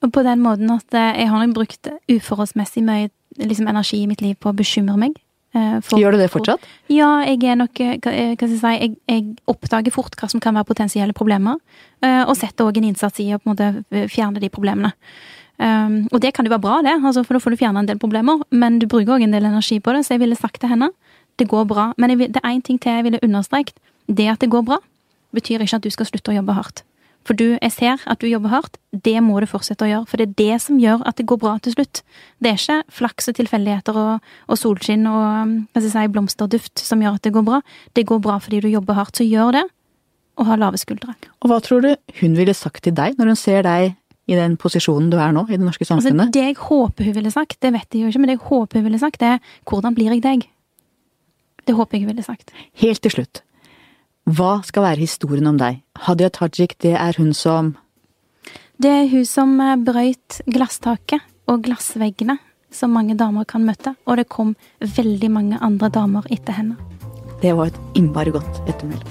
Og 0.05 0.11
på 0.13 0.23
den 0.25 0.41
måten 0.43 0.71
at 0.73 0.97
eh, 0.97 1.21
jeg 1.21 1.29
har 1.31 1.43
nok 1.43 1.55
brukt 1.55 1.91
uforholdsmessig 2.11 2.83
mye 2.85 3.09
liksom, 3.41 3.69
energi 3.71 4.03
i 4.03 4.09
mitt 4.09 4.21
liv 4.23 4.35
på 4.39 4.51
å 4.51 4.57
bekymre 4.57 4.97
meg. 5.01 5.15
eh, 5.55 5.79
for, 5.81 5.99
Gjør 5.99 6.15
du 6.15 6.21
det 6.21 6.31
fortsatt? 6.33 6.67
Ja, 6.93 7.23
jeg 7.25 7.41
er 7.43 7.57
nok 7.59 7.79
eh, 7.81 7.95
Hva, 7.97 8.13
skal 8.35 8.51
jeg 8.51 8.59
si 8.59 8.73
jeg, 8.75 8.91
jeg, 9.09 9.37
oppdager 9.49 9.95
fort 9.95 10.17
hva 10.19 10.29
som 10.31 10.43
kan 10.43 10.57
være 10.57 10.69
potensielle 10.69 11.15
problemer, 11.17 11.57
og 12.05 12.35
setter 12.37 12.67
òg 12.67 12.77
en 12.77 12.91
innsats 12.91 13.19
i 13.23 13.31
å 13.33 13.39
på 13.41 13.49
en 13.49 13.55
måte 13.55 14.07
fjerne 14.11 14.41
de 14.43 14.51
problemene. 14.53 14.91
Um, 15.55 16.01
og 16.11 16.19
det 16.19 16.33
kan 16.35 16.47
jo 16.47 16.51
være 16.51 16.63
bra, 16.65 16.81
det, 16.83 16.97
altså, 16.99 17.23
for 17.23 17.37
da 17.37 17.39
får 17.39 17.55
du 17.55 17.61
fjerne 17.61 17.79
en 17.79 17.87
del 17.87 17.99
problemer, 17.99 18.41
men 18.51 18.79
du 18.81 18.89
bruker 18.91 19.15
òg 19.15 19.23
en 19.23 19.35
del 19.35 19.47
energi 19.47 19.79
på 19.79 19.93
det, 19.95 20.03
så 20.03 20.15
jeg 20.15 20.25
ville 20.25 20.35
sagt 20.35 20.59
til 20.59 20.71
henne 20.73 20.91
det 21.39 21.47
går 21.51 21.65
bra. 21.67 21.91
Men 21.99 22.17
vil, 22.19 22.31
det 22.31 22.41
er 22.43 22.55
én 22.55 22.63
ting 22.63 22.79
til 22.79 22.91
jeg 22.91 23.03
ville 23.03 23.19
understreket. 23.23 23.75
Det 24.07 24.27
at 24.31 24.41
det 24.41 24.49
går 24.53 24.61
bra, 24.67 24.77
betyr 25.35 25.63
ikke 25.63 25.79
at 25.79 25.83
du 25.83 25.91
skal 25.91 26.07
slutte 26.07 26.31
å 26.31 26.37
jobbe 26.37 26.55
hardt. 26.55 26.83
For 27.25 27.33
du, 27.33 27.55
jeg 27.57 27.73
ser 27.73 28.03
at 28.05 28.21
du 28.21 28.27
jobber 28.29 28.51
hardt. 28.53 28.77
Det 28.93 29.17
må 29.25 29.39
du 29.41 29.47
fortsette 29.49 29.87
å 29.87 29.89
gjøre. 29.89 30.05
For 30.11 30.21
det 30.21 30.27
er 30.27 30.35
det 30.37 30.57
som 30.61 30.77
gjør 30.79 31.01
at 31.09 31.17
det 31.17 31.25
går 31.25 31.39
bra 31.41 31.55
til 31.65 31.73
slutt. 31.73 32.03
Det 32.37 32.51
er 32.51 32.59
ikke 32.59 32.97
flaks 32.99 33.31
og 33.31 33.37
tilfeldigheter 33.39 33.97
og, 33.97 34.27
og, 34.45 34.59
solskinn 34.61 35.07
og 35.09 35.55
jeg 35.73 35.89
si, 35.89 36.05
blomsterduft 36.13 36.85
som 36.85 37.01
gjør 37.01 37.17
at 37.17 37.25
det 37.25 37.33
går 37.33 37.47
bra. 37.47 37.63
Det 37.97 38.05
går 38.05 38.21
bra 38.21 38.37
fordi 38.43 38.61
du 38.61 38.69
jobber 38.69 38.99
hardt. 38.99 39.17
Så 39.17 39.25
gjør 39.25 39.57
det, 39.57 39.65
og 40.37 40.49
ha 40.51 40.59
lave 40.59 40.77
skuldre. 40.77 41.15
Og 41.41 41.49
hva 41.49 41.59
tror 41.65 41.81
du 41.81 41.91
hun 42.21 42.37
ville 42.37 42.53
sagt 42.53 42.83
til 42.85 42.93
deg 42.95 43.17
når 43.17 43.33
hun 43.33 43.39
ser 43.39 43.65
deg 43.65 43.95
i 44.25 44.37
den 44.37 44.57
posisjonen 44.57 45.11
du 45.13 45.17
er 45.21 45.33
nå 45.35 45.45
i 45.47 45.57
det 45.57 45.63
norske 45.63 45.85
altså, 45.85 45.99
samfunnet? 45.99 46.27
Altså, 46.27 46.35
det 46.35 46.45
jeg 46.47 46.59
håper 46.61 47.09
hun 47.09 47.17
ville 47.19 47.33
sagt, 47.33 47.57
det 47.61 47.73
vet 47.75 47.87
jeg 47.93 48.03
jo 48.03 48.11
ikke, 48.11 48.21
men 48.21 48.31
det 48.31 48.37
jeg 48.37 48.45
håper 48.47 48.79
hun 48.79 48.87
ville 48.87 49.01
sagt, 49.01 49.19
det 49.21 49.33
er 49.35 49.57
hvordan 49.69 49.97
blir 49.97 50.13
jeg 50.13 50.23
deg? 50.25 50.47
Det 51.65 51.75
håper 51.75 51.97
jeg 51.97 52.05
hun 52.05 52.13
ville 52.13 52.25
sagt. 52.25 52.53
Helt 52.81 53.01
til 53.05 53.13
slutt. 53.13 53.43
Hva 54.25 54.57
skal 54.65 54.87
være 54.87 55.03
historien 55.03 55.45
om 55.51 55.59
deg? 55.61 55.83
Hadia 56.07 56.31
Tajik, 56.33 56.79
det 56.81 56.95
er 56.97 57.17
hun 57.21 57.33
som 57.37 57.75
Det 58.81 58.89
er 58.89 59.05
hun 59.11 59.25
som 59.29 59.53
eh, 59.61 59.77
brøyt 59.77 60.41
glasstaket 60.49 61.21
og 61.47 61.61
glassveggene 61.67 62.39
som 62.73 62.91
mange 62.91 63.15
damer 63.15 63.45
kan 63.47 63.63
møte, 63.63 63.93
og 64.05 64.17
det 64.19 64.27
kom 64.27 64.55
veldig 64.81 65.29
mange 65.31 65.59
andre 65.63 65.89
damer 65.89 66.25
etter 66.33 66.57
henne. 66.57 66.75
Det 67.41 67.53
var 67.55 67.71
et 67.71 67.79
innmari 67.95 68.33
godt 68.35 68.63
ettermæle. 68.67 69.05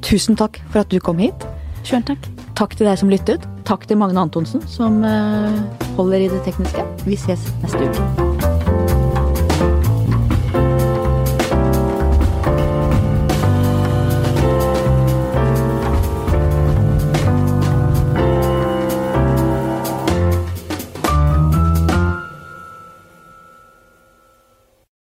Tusen 0.00 0.38
takk 0.40 0.62
for 0.70 0.84
at 0.84 0.92
du 0.92 1.00
kom 1.04 1.20
hit. 1.20 1.48
Sjøl 1.84 2.06
takk. 2.06 2.39
Takk 2.60 2.74
til 2.76 2.90
deg 2.90 2.98
som 3.00 3.08
lyttet. 3.08 3.46
Takk 3.64 3.86
til 3.88 3.96
Magne 3.96 4.20
Antonsen, 4.20 4.60
som 4.68 5.00
eh, 5.00 5.56
holder 5.96 6.26
i 6.26 6.28
det 6.28 6.42
tekniske. 6.44 6.84
Vi 7.08 7.16
ses 7.16 7.48
neste 7.64 7.88
uke. 7.88 8.39